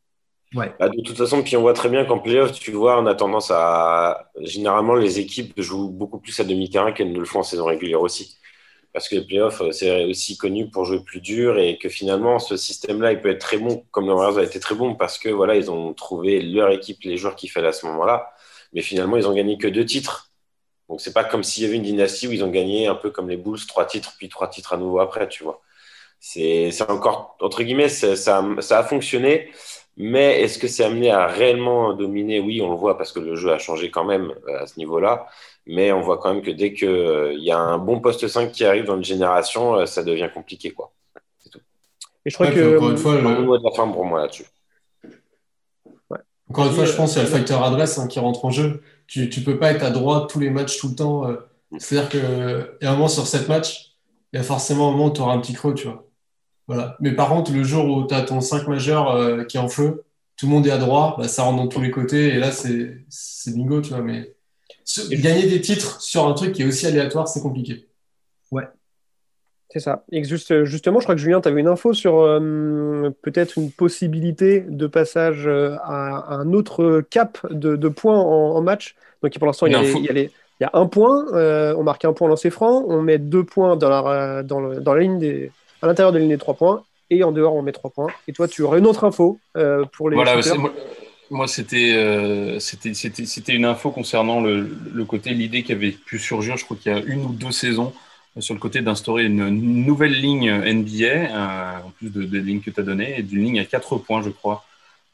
[0.79, 3.15] Bah, de toute façon, puis on voit très bien qu'en playoff, tu vois, on a
[3.15, 4.31] tendance à.
[4.41, 8.01] Généralement, les équipes jouent beaucoup plus à demi-terrain qu'elles ne le font en saison régulière
[8.01, 8.37] aussi.
[8.93, 12.39] Parce que les playoffs, euh, c'est aussi connu pour jouer plus dur et que finalement,
[12.39, 15.17] ce système-là, il peut être très bon, comme le Warriors a été très bon, parce
[15.17, 18.31] que voilà, ils ont trouvé leur équipe, les joueurs qu'il fallait à ce moment-là.
[18.73, 20.31] Mais finalement, ils ont gagné que deux titres.
[20.89, 23.11] Donc, c'est pas comme s'il y avait une dynastie où ils ont gagné un peu
[23.11, 25.61] comme les Bulls, trois titres, puis trois titres à nouveau après, tu vois.
[26.19, 29.51] C'est encore, entre guillemets, ça, ça a fonctionné.
[29.97, 32.39] Mais est-ce que c'est amené à réellement dominer?
[32.41, 34.77] Oui, on le voit parce que le jeu a changé quand même euh, à ce
[34.77, 35.27] niveau-là.
[35.67, 38.65] Mais on voit quand même que dès qu'il y a un bon poste 5 qui
[38.65, 40.71] arrive dans une génération, euh, ça devient compliqué.
[40.71, 40.91] Quoi.
[42.25, 42.75] Et je crois Ouais, que.
[42.75, 44.45] encore une fois, C'est le- mot de la fin pour moi là-dessus.
[46.49, 48.45] Encore une fois, je pense qu'il y a le euh, facteur adresse hein, qui rentre
[48.45, 48.81] en jeu.
[49.07, 51.27] Tu, tu peux pas être à droite tous les matchs tout le temps.
[51.29, 51.37] euh.
[51.79, 53.93] C'est-à-dire qu'il y a un moment sur sept matchs,
[54.31, 56.04] il y a forcément un moment où tu auras un petit creux, tu vois.
[56.67, 56.97] Voilà.
[56.99, 59.67] Mais par contre, le jour où tu as ton 5 majeur euh, qui est en
[59.67, 60.03] feu,
[60.37, 62.51] tout le monde est à droite, bah, ça rentre dans tous les côtés et là,
[62.51, 64.01] c'est c'est bingo, tu vois.
[64.01, 64.33] Mais
[65.11, 67.87] gagner des titres sur un truc qui est aussi aléatoire, c'est compliqué.
[69.69, 70.05] C'est ça.
[70.11, 73.71] Et juste, justement, je crois que Julien, tu avais une info sur euh, peut-être une
[73.71, 78.95] possibilité de passage euh, à, à un autre cap de, de points en, en match.
[79.21, 79.99] Donc pour l'instant, il y, a Une les- info.
[79.99, 82.49] il y a les- il y a un point, euh, on marque un point lancé
[82.51, 85.51] franc, on met deux points dans la, dans le- dans la ligne des,
[85.85, 88.07] à l'intérieur de la ligne des trois points, et en dehors, on met trois points.
[88.27, 90.73] Et toi, tu aurais une autre info euh, pour les Voilà, moi,
[91.29, 96.57] moi, c'était euh, c'était une info concernant le, le côté, l'idée qui avait pu surgir,
[96.57, 97.93] je crois qu'il y a une ou deux saisons,
[98.35, 102.61] euh, sur le côté d'instaurer une, nouvelle ligne NBA, euh, en plus de, des lignes
[102.61, 104.65] que tu as données, et d'une ligne à quatre points, je crois.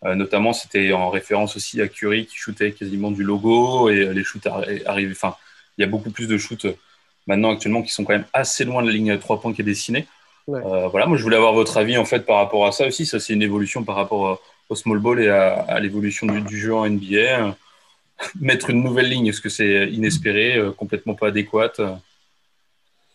[0.04, 4.46] Notamment, c'était en référence aussi à Curry qui shootait quasiment du logo et les shoots
[4.46, 5.12] arri- arrivaient.
[5.12, 5.36] Enfin,
[5.78, 6.66] il y a beaucoup plus de shoots
[7.28, 9.62] maintenant actuellement qui sont quand même assez loin de la ligne à trois points qui
[9.62, 10.08] est dessinée.
[10.48, 10.62] Ouais.
[10.66, 13.06] Euh, voilà, moi je voulais avoir votre avis en fait par rapport à ça aussi.
[13.06, 14.36] Ça, c'est une évolution par rapport euh,
[14.70, 17.56] au small ball et à, à l'évolution du, du jeu en NBA.
[18.39, 21.96] Mettre une nouvelle ligne, est-ce que c'est inespéré, euh, complètement pas adéquat euh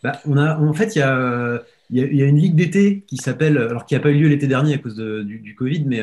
[0.03, 2.39] Bah, on a, en fait, il y a, il y a, il y a une
[2.39, 5.23] ligue d'été qui s'appelle, alors qui n'a pas eu lieu l'été dernier à cause de-
[5.23, 6.01] du, du Covid, mais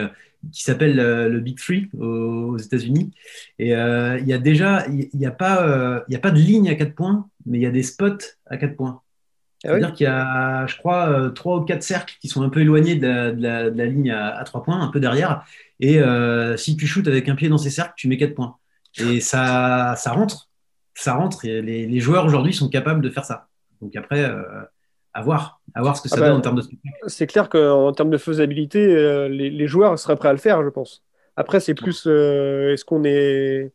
[0.52, 3.12] qui s'appelle le Big Three aux, États-Unis.
[3.58, 6.30] Et euh, il y a déjà, il n'y a, pas, euh, il y a pas
[6.30, 9.00] de ligne à 4 points, mais il y a des spots à 4 points.
[9.64, 12.42] Ah oui C'est-à-dire qu'il y a, je crois, euh, trois ou quatre cercles qui sont
[12.42, 14.88] un peu éloignés de la, de la- de la ligne à, à 3 points, un
[14.88, 15.44] peu derrière.
[15.80, 18.56] Et euh, si tu shootes avec un pied dans ces cercles, tu mets 4 points.
[19.00, 20.48] Et ça, ça rentre.
[20.94, 21.44] Ça rentre.
[21.44, 23.48] Et les, les joueurs aujourd'hui sont capables de faire ça.
[23.80, 24.42] Donc après, euh,
[25.14, 25.60] à voir.
[25.74, 26.96] À voir ce que ça Ah bah, donne en termes de spectacle.
[27.06, 30.68] C'est clair qu'en termes de faisabilité, les, les joueurs seraient prêts à le faire, je
[30.68, 31.02] pense.
[31.36, 33.72] Après, c'est plus est-ce qu'on est,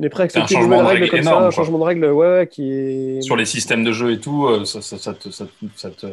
[0.00, 1.50] on est prêt à C'est un accepter une nouvelle règle règle comme énorme, ça, un
[1.50, 3.22] changement de règle ouais, ouais, qui est.
[3.22, 5.90] Sur les systèmes de jeu et tout, euh, ça, ça- ça te- ça te- ça
[5.90, 6.06] te-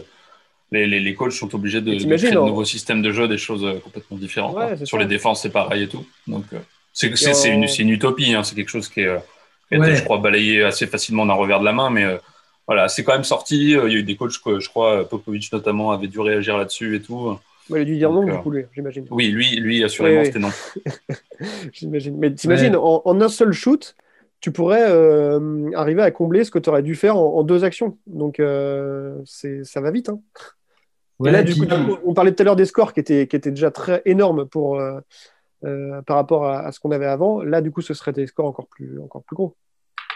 [0.72, 3.38] les, les, les coachs sont obligés de, de créer de nouveaux systèmes de jeu, des
[3.38, 4.56] choses euh, complètement différentes.
[4.56, 5.04] Ouais, Sur ça.
[5.04, 6.06] les défenses, c'est pareil et tout.
[6.28, 6.60] Donc, euh,
[6.92, 8.44] c'est Et c'est- c'est en- une, une utopie, hein.
[8.44, 9.18] c'est quelque chose qui est, euh,
[9.70, 9.96] qui a été, Ouais.
[9.96, 12.18] je crois, balayé assez facilement d'un revers de la main, mais euh,
[12.68, 13.56] voilà, c'est quand même sorti.
[13.56, 16.98] Il y a eu des coachs que je crois, Popovic notamment, avait dû réagir là-dessus
[16.98, 17.38] et tout.
[17.70, 19.05] Ouais, il a dû dire non, du coup, lui, j'imagine.
[19.11, 20.49] Oui, lui, lui assurément, c'était non.
[21.74, 22.18] J'imagine.
[22.18, 23.95] Mais t'imagines, en, en un seul shoot,
[24.39, 27.63] tu pourrais euh, arriver à combler ce que tu aurais dû faire en, en deux
[27.63, 27.97] actions.
[28.05, 30.09] Donc, euh, c'est, ça va vite.
[30.09, 30.20] Hein.
[31.26, 31.65] et là, du coup,
[32.05, 34.80] on parlait tout à l'heure des scores qui étaient, qui étaient déjà très énormes pour,
[34.80, 34.99] euh,
[35.65, 37.41] euh, par rapport à, à ce qu'on avait avant.
[37.41, 39.55] Là, du coup, ce serait des scores encore plus, encore plus gros.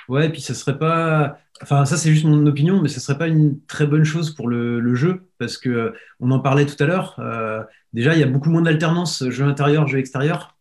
[0.09, 1.37] Ouais, et puis ça serait pas.
[1.61, 4.47] Enfin, ça, c'est juste mon opinion, mais ce serait pas une très bonne chose pour
[4.49, 7.15] le, le jeu, parce que euh, on en parlait tout à l'heure.
[7.19, 10.57] euh, déjà, il y a beaucoup moins d'alternance jeu intérieur, jeu extérieur,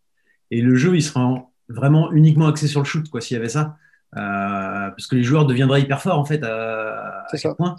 [0.51, 3.39] et le jeu, il serait en- vraiment uniquement axé sur le shoot, quoi, s'il y
[3.41, 3.77] avait ça.
[4.17, 4.21] Euh,
[4.91, 7.77] parce que les joueurs deviendraient hyper forts, en fait, à, à points.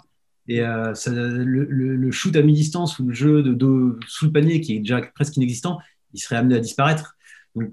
[0.48, 4.26] Et euh, ça- le, le- le shoot à mi-distance ou le jeu de dos sous
[4.26, 5.78] le panier, qui est déjà presque inexistant,
[6.14, 7.14] il serait amené à disparaître.
[7.54, 7.70] Donc,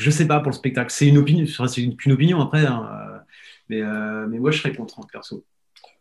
[0.00, 0.90] je sais pas pour le spectacle.
[0.92, 2.66] C'est une opinion, c'est une- qu'une opinion après.
[2.66, 3.18] hein, euh,
[3.68, 5.44] mais, euh, mais moi, je serais contre, en perso.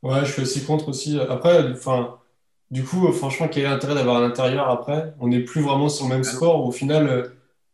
[0.03, 1.19] Ouais, je suis aussi contre aussi.
[1.19, 2.19] Après, enfin,
[2.71, 5.13] du coup, franchement, quel est l'intérêt d'avoir un intérieur après?
[5.19, 6.65] On n'est plus vraiment sur le même sport.
[6.65, 7.27] Au final, euh,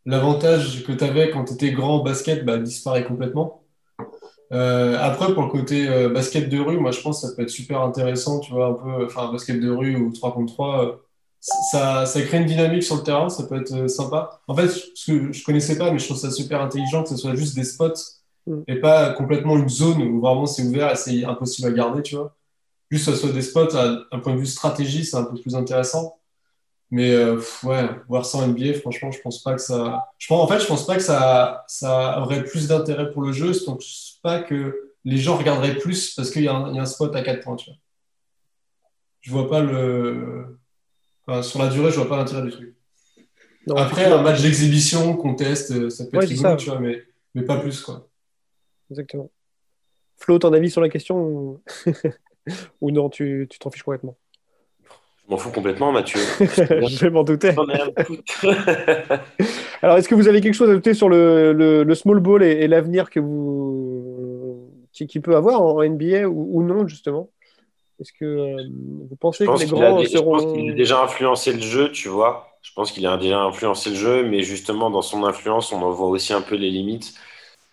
[0.06, 3.62] l'avantage que tu avais quand tu étais grand basket bah, disparaît complètement.
[4.52, 7.42] Euh, après, pour le côté euh, basket de rue, moi, je pense que ça peut
[7.42, 10.86] être super intéressant, tu vois, un peu, enfin, basket de rue ou 3 contre 3,
[10.86, 10.92] euh,
[11.70, 14.40] ça, ça crée une dynamique sur le terrain, ça peut être euh, sympa.
[14.48, 17.16] En fait, ce que je connaissais pas, mais je trouve ça super intelligent que ce
[17.16, 17.94] soit juste des spots
[18.68, 22.16] et pas complètement une zone où vraiment c'est ouvert et c'est impossible à garder, tu
[22.16, 22.34] vois.
[22.90, 25.36] Juste que ce soit des spots, à un point de vue stratégie, c'est un peu
[25.40, 26.18] plus intéressant.
[26.90, 30.06] Mais euh, ouais, voir ça en NBA, franchement, je pense pas que ça.
[30.18, 33.32] Je pense, en fait, je pense pas que ça, ça aurait plus d'intérêt pour le
[33.32, 33.52] jeu.
[33.52, 36.78] Je pense pas que les gens regarderaient plus parce qu'il y, a un- il y
[36.78, 37.78] a un spot à 4 points, tu vois.
[39.20, 40.58] Je vois pas le.
[41.26, 42.74] Enfin, sur la durée, je vois pas l'intérêt du truc.
[43.66, 46.56] Non, Après, un match d'exhibition, contest, euh, ça peut Ouais, être rigolo, ça.
[46.56, 47.02] tu vois, mais,
[47.34, 48.08] mais pas plus, quoi.
[48.90, 49.30] Exactement.
[50.18, 51.60] Flo, ton avis sur la question ou,
[52.80, 54.16] ou non, tu tu t'en fiches complètement?
[55.24, 56.20] Je m'en fous complètement, Mathieu.
[56.40, 57.56] Je m'en doutais.
[59.82, 62.42] Alors, est-ce que vous avez quelque chose à ajouter sur le, le- le small ball
[62.44, 66.86] et, et l'avenir que vous qui, qui peut avoir en, en NBA ou, ou non,
[66.86, 67.30] justement?
[68.00, 68.68] Est-ce que euh,
[69.08, 71.52] vous pensez Je que pense les qu'il a, grands je pense qu'il a déjà influencé
[71.52, 72.48] le jeu, tu vois.
[72.62, 75.90] Je pense qu'il a déjà influencé le jeu, mais justement, dans son influence, on en
[75.92, 77.14] voit aussi un peu les limites.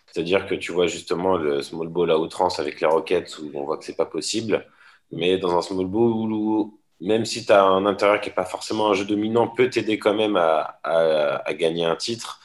[0.08, 3.66] C'est-à-dire que tu vois justement le small ball à outrance avec les Rockets où on
[3.66, 4.66] voit que c'est pas possible.
[5.12, 8.46] Mais dans un small ball où, même si tu as un intérieur qui n'est pas
[8.46, 12.42] forcément un jeu dominant, peut t'aider quand même à, à- à gagner un titre.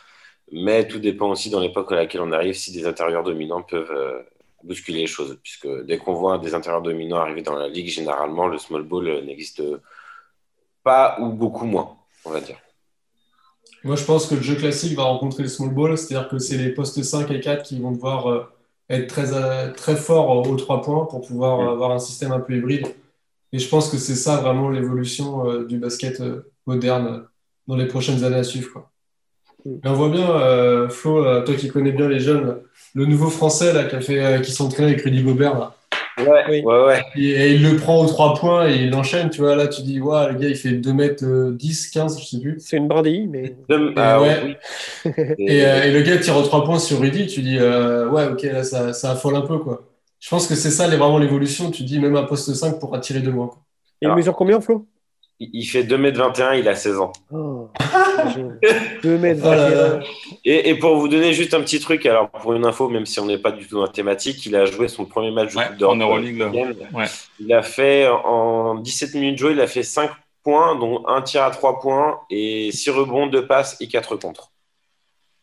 [0.53, 3.91] Mais tout dépend aussi dans l'époque à laquelle on arrive si des intérieurs dominants peuvent
[3.93, 4.23] euh,
[4.63, 5.39] bousculer les choses.
[5.43, 9.09] Puisque dès qu'on voit des intérieurs dominants arriver dans la ligue, généralement, le small ball
[9.09, 9.63] euh, n'existe
[10.83, 12.59] pas ou beaucoup moins, on va dire.
[13.85, 16.57] Moi, je pense que le jeu classique va rencontrer le small ball, c'est-à-dire que c'est
[16.57, 18.43] les postes 5 et 4 qui vont devoir euh,
[18.91, 22.41] être très, euh, très forts aux 3 points pour pouvoir euh, avoir un système un
[22.41, 22.87] peu hybride.
[23.53, 26.23] Et je pense que c'est ça vraiment l'évolution du basket
[26.67, 27.27] moderne
[27.67, 28.91] dans les prochaines années à suivre, quoi.
[29.85, 32.59] Et on voit bien, euh, Flo, euh, toi qui connais bien les jeunes,
[32.95, 35.59] le nouveau français là, qui, a fait, euh, qui s'entraîne avec Rudy Gobert.
[35.59, 35.75] Là.
[36.19, 37.03] Ouais, ouais, ouais.
[37.17, 39.55] Et, et il le prend aux 3 points et il enchaîne, tu vois.
[39.55, 42.41] Là, tu dis, ouais, le gars, il fait 2 mètres euh, 10, 15, je sais
[42.41, 42.57] plus.
[42.59, 43.55] C'est une brindille, mais.
[43.97, 44.41] Ah, ouais.
[44.45, 45.13] oui.
[45.39, 48.27] Et, euh, et le gars tire aux 3 points sur Rudy, tu dis, euh, ouais,
[48.27, 49.85] ok, là, ça, ça affole un peu, quoi.
[50.21, 51.71] Je pense que c'est ça, les, vraiment l'évolution.
[51.71, 53.51] Tu dis, même un poste 5 pourra tirer de quoi.
[54.03, 54.87] Et il mesure combien, Flo?
[55.41, 57.13] Il fait 2m21, il a 16 ans.
[57.33, 57.69] oh,
[59.03, 59.89] 2 mètres Oh là 21.
[59.99, 60.01] là.
[60.45, 63.21] Et, et pour vous donner juste un petit truc, alors pour une info, même si
[63.21, 65.59] on n'est pas du tout dans la thématique, il a joué son premier match de
[65.59, 65.95] Ouais, Coupe d'Europe.
[65.97, 66.43] en Euroleague.
[66.93, 67.05] Ouais.
[67.39, 70.11] Il a fait en 17 minutes de jeu, il a fait 5
[70.43, 74.51] points, dont un tir à 3 points et 6 rebonds, 2 passes et 4 contre.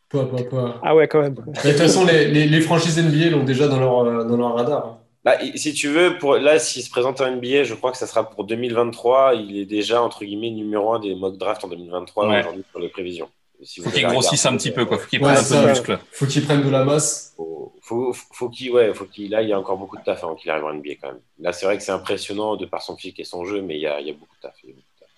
[0.10, 0.80] Pas, pas, pas.
[0.84, 1.36] Ah ouais, quand même.
[1.36, 4.56] De toute façon, les, les, les franchises NBA l'ont déjà dans leur, euh, dans leur
[4.56, 4.98] radar.
[5.26, 8.06] Bah, si tu veux, pour, là, s'il se présente en NBA, je crois que ça
[8.08, 9.34] sera pour 2023.
[9.34, 12.40] Il est déjà, entre guillemets, numéro 1 des mock drafts en 2023 Ouais.
[12.42, 13.28] aujourd'hui pour les prévisions.
[13.64, 15.00] Si Faut qu'il grossisse un petit peu, quoi.
[15.00, 16.00] Faut qu'il Ouais, prenne un peu de muscle.
[16.12, 17.34] Faut qu'ils prennent de la masse.
[17.38, 20.24] faut, faut, faut qu'il ouais, faut qu'il là, il y a encore beaucoup de taf
[20.24, 21.22] avant qu'il arrive en NBA quand même.
[21.40, 23.82] Là, c'est vrai que c'est impressionnant de par son physique et son jeu, mais il
[23.82, 24.54] y a, il y a beaucoup de taf.
[24.64, 25.10] il y a beaucoup de taf.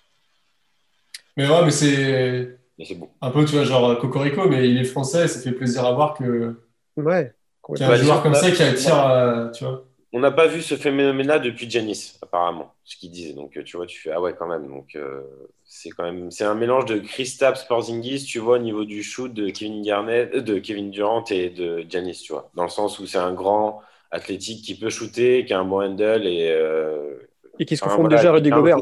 [1.36, 3.10] Mais ouais, mais c'est Mais c'est bon.
[3.20, 6.14] un peu, tu vois, genre Cocorico, mais il est français, ça fait plaisir à voir
[6.14, 6.54] que
[6.96, 7.34] Ouais.
[7.66, 9.84] qu'il y a un Bah, joueur comme ça qui attire, euh, tu vois.
[10.12, 13.34] On n'a pas vu ce phénomène-là depuis Janis, apparemment, ce qu'il disait.
[13.34, 14.66] Donc, euh, tu vois, tu fais ah ouais, quand même.
[14.66, 15.20] Donc, euh,
[15.64, 19.32] c'est quand même, c'est un mélange de Kristaps Porzingis, tu vois, au niveau du shoot
[19.32, 22.98] de Kevin Garnett, euh, de Kevin Durant et de Janis, tu vois, dans le sens
[22.98, 27.18] où c'est un grand athlétique qui peut shooter, qui a un bon handle et euh,
[27.58, 28.78] Et qui se voilà, déjà à Rudy Gobert.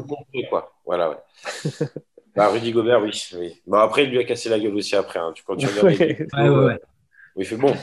[0.49, 0.73] quoi.
[0.85, 1.17] Voilà, ouais.
[2.35, 3.61] bah, Rudy Gobert, oui, oui.
[3.67, 5.19] Bon, après, il lui a cassé la gueule aussi après.
[5.19, 5.33] Hein.
[5.35, 6.79] Tu, vidéos, Ouais, ouais, ouais.
[7.35, 7.75] il fait bon.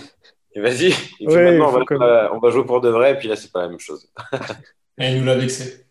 [0.55, 0.93] Et vas-y.
[1.27, 3.63] Ouais, maintenant, on va, on va jouer pour de vrai, et puis là, c'est pas
[3.63, 4.09] la même chose.
[4.99, 5.87] Et il nous l'a vexé.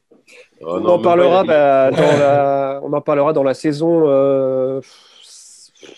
[0.61, 2.80] Oh, On non, en même parlera, bah, dans la...
[2.84, 4.80] on en parlera dans la saison euh,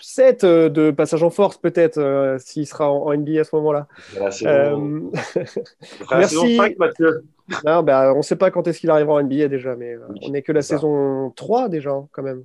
[0.02, 3.54] 7 euh, de passage en force, peut-être, euh, s'il sera en, en NBA à ce
[3.56, 3.86] moment-là.
[4.42, 4.76] Euh,
[6.10, 6.56] Merci.
[6.56, 7.24] 5, Mathieu.
[7.64, 10.00] Non, bah, on ne sait pas quand est-ce qu'il arrivera en NBA déjà, mais euh,
[10.22, 12.44] on n'est que la saison 3 déjà, hein, quand même.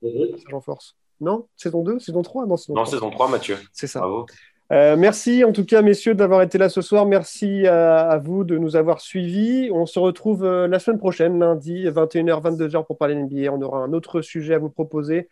[0.00, 0.96] Passage en force.
[1.20, 2.92] Non Saison 2 Saison 3 Non, saison Non, 3.
[2.94, 3.58] saison 3, Mathieu.
[3.74, 4.00] C'est ça.
[4.00, 4.24] Bravo.
[4.72, 7.04] Euh, merci en tout cas, messieurs, d'avoir été là ce soir.
[7.06, 9.70] Merci à, vous de nous avoir suivis.
[9.72, 13.52] On se retrouve euh, la semaine prochaine, lundi, 21h, 22h pour parler NBA.
[13.52, 15.28] On aura un autre sujet à vous proposer.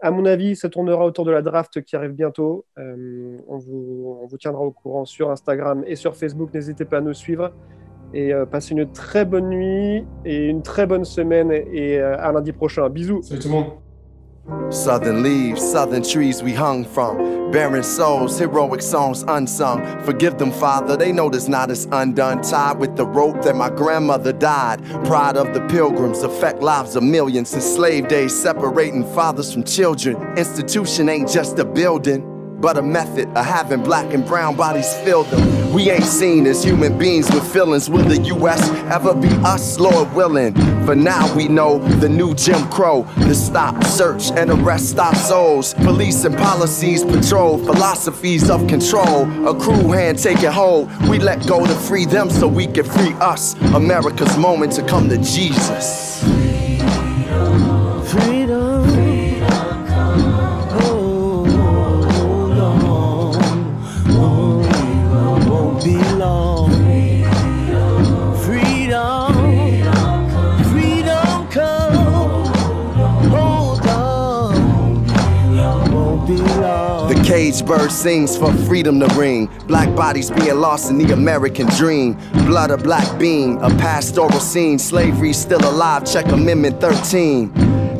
[0.00, 2.64] À mon avis, ça tournera autour de la draft qui arrive bientôt.
[2.78, 6.54] Euh, on, vous, on vous tiendra au courant sur Instagram et sur Facebook.
[6.54, 7.52] N'hésitez pas à nous suivre.
[8.14, 11.50] Et passez une très bonne nuit et une très bonne semaine.
[11.50, 12.90] Et à lundi prochain.
[12.90, 13.22] Bisous.
[13.22, 13.81] Salut tout le monde.
[14.70, 17.50] Southern leaves, southern trees we hung from.
[17.52, 20.02] Barren souls, heroic songs unsung.
[20.02, 22.42] Forgive them, Father, they know this knot is undone.
[22.42, 24.82] Tied with the rope that my grandmother died.
[25.04, 27.52] Pride of the pilgrims affect lives of millions.
[27.54, 30.16] In slave days, separating fathers from children.
[30.36, 32.28] Institution ain't just a building.
[32.60, 35.61] But a method of having black and brown bodies fill them.
[35.72, 37.88] We ain't seen as human beings with feelings.
[37.88, 38.68] Will the U.S.
[38.92, 40.52] ever be us, Lord willing?
[40.84, 43.06] For now, we know the new Jim Crow.
[43.16, 45.72] to stop, search, and arrest our souls.
[45.74, 49.22] Police and policies patrol philosophies of control.
[49.48, 50.90] A crew hand taking hold.
[51.08, 53.54] We let go to free them so we can free us.
[53.74, 56.41] America's moment to come to Jesus.
[77.32, 79.46] Cage bird sings for freedom to ring.
[79.66, 82.12] Black bodies being lost in the American dream.
[82.44, 84.78] Blood a black being, a pastoral scene.
[84.78, 87.50] Slavery still alive, check Amendment 13.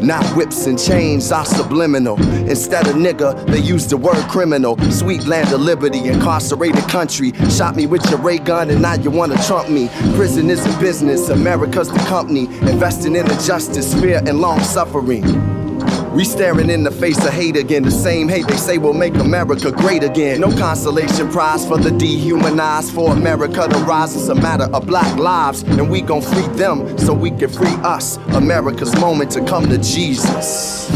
[0.07, 2.20] Not whips and chains are subliminal.
[2.47, 4.76] Instead of nigga, they use the word criminal.
[4.91, 7.33] Sweet land of liberty, incarcerated country.
[7.49, 9.89] Shot me with your ray gun and now you wanna trump me.
[10.14, 12.45] Prison is a business, America's the company.
[12.70, 15.62] Investing in injustice, fear, and long suffering.
[16.15, 17.83] We staring in the face of hate again.
[17.83, 20.41] The same hate they say will make America great again.
[20.41, 22.93] No consolation prize for the dehumanized.
[22.93, 25.63] For America to rise, it's a matter of black lives.
[25.63, 28.19] And we gon' free them so we can free us.
[28.35, 30.91] America's moment to come to Jesus.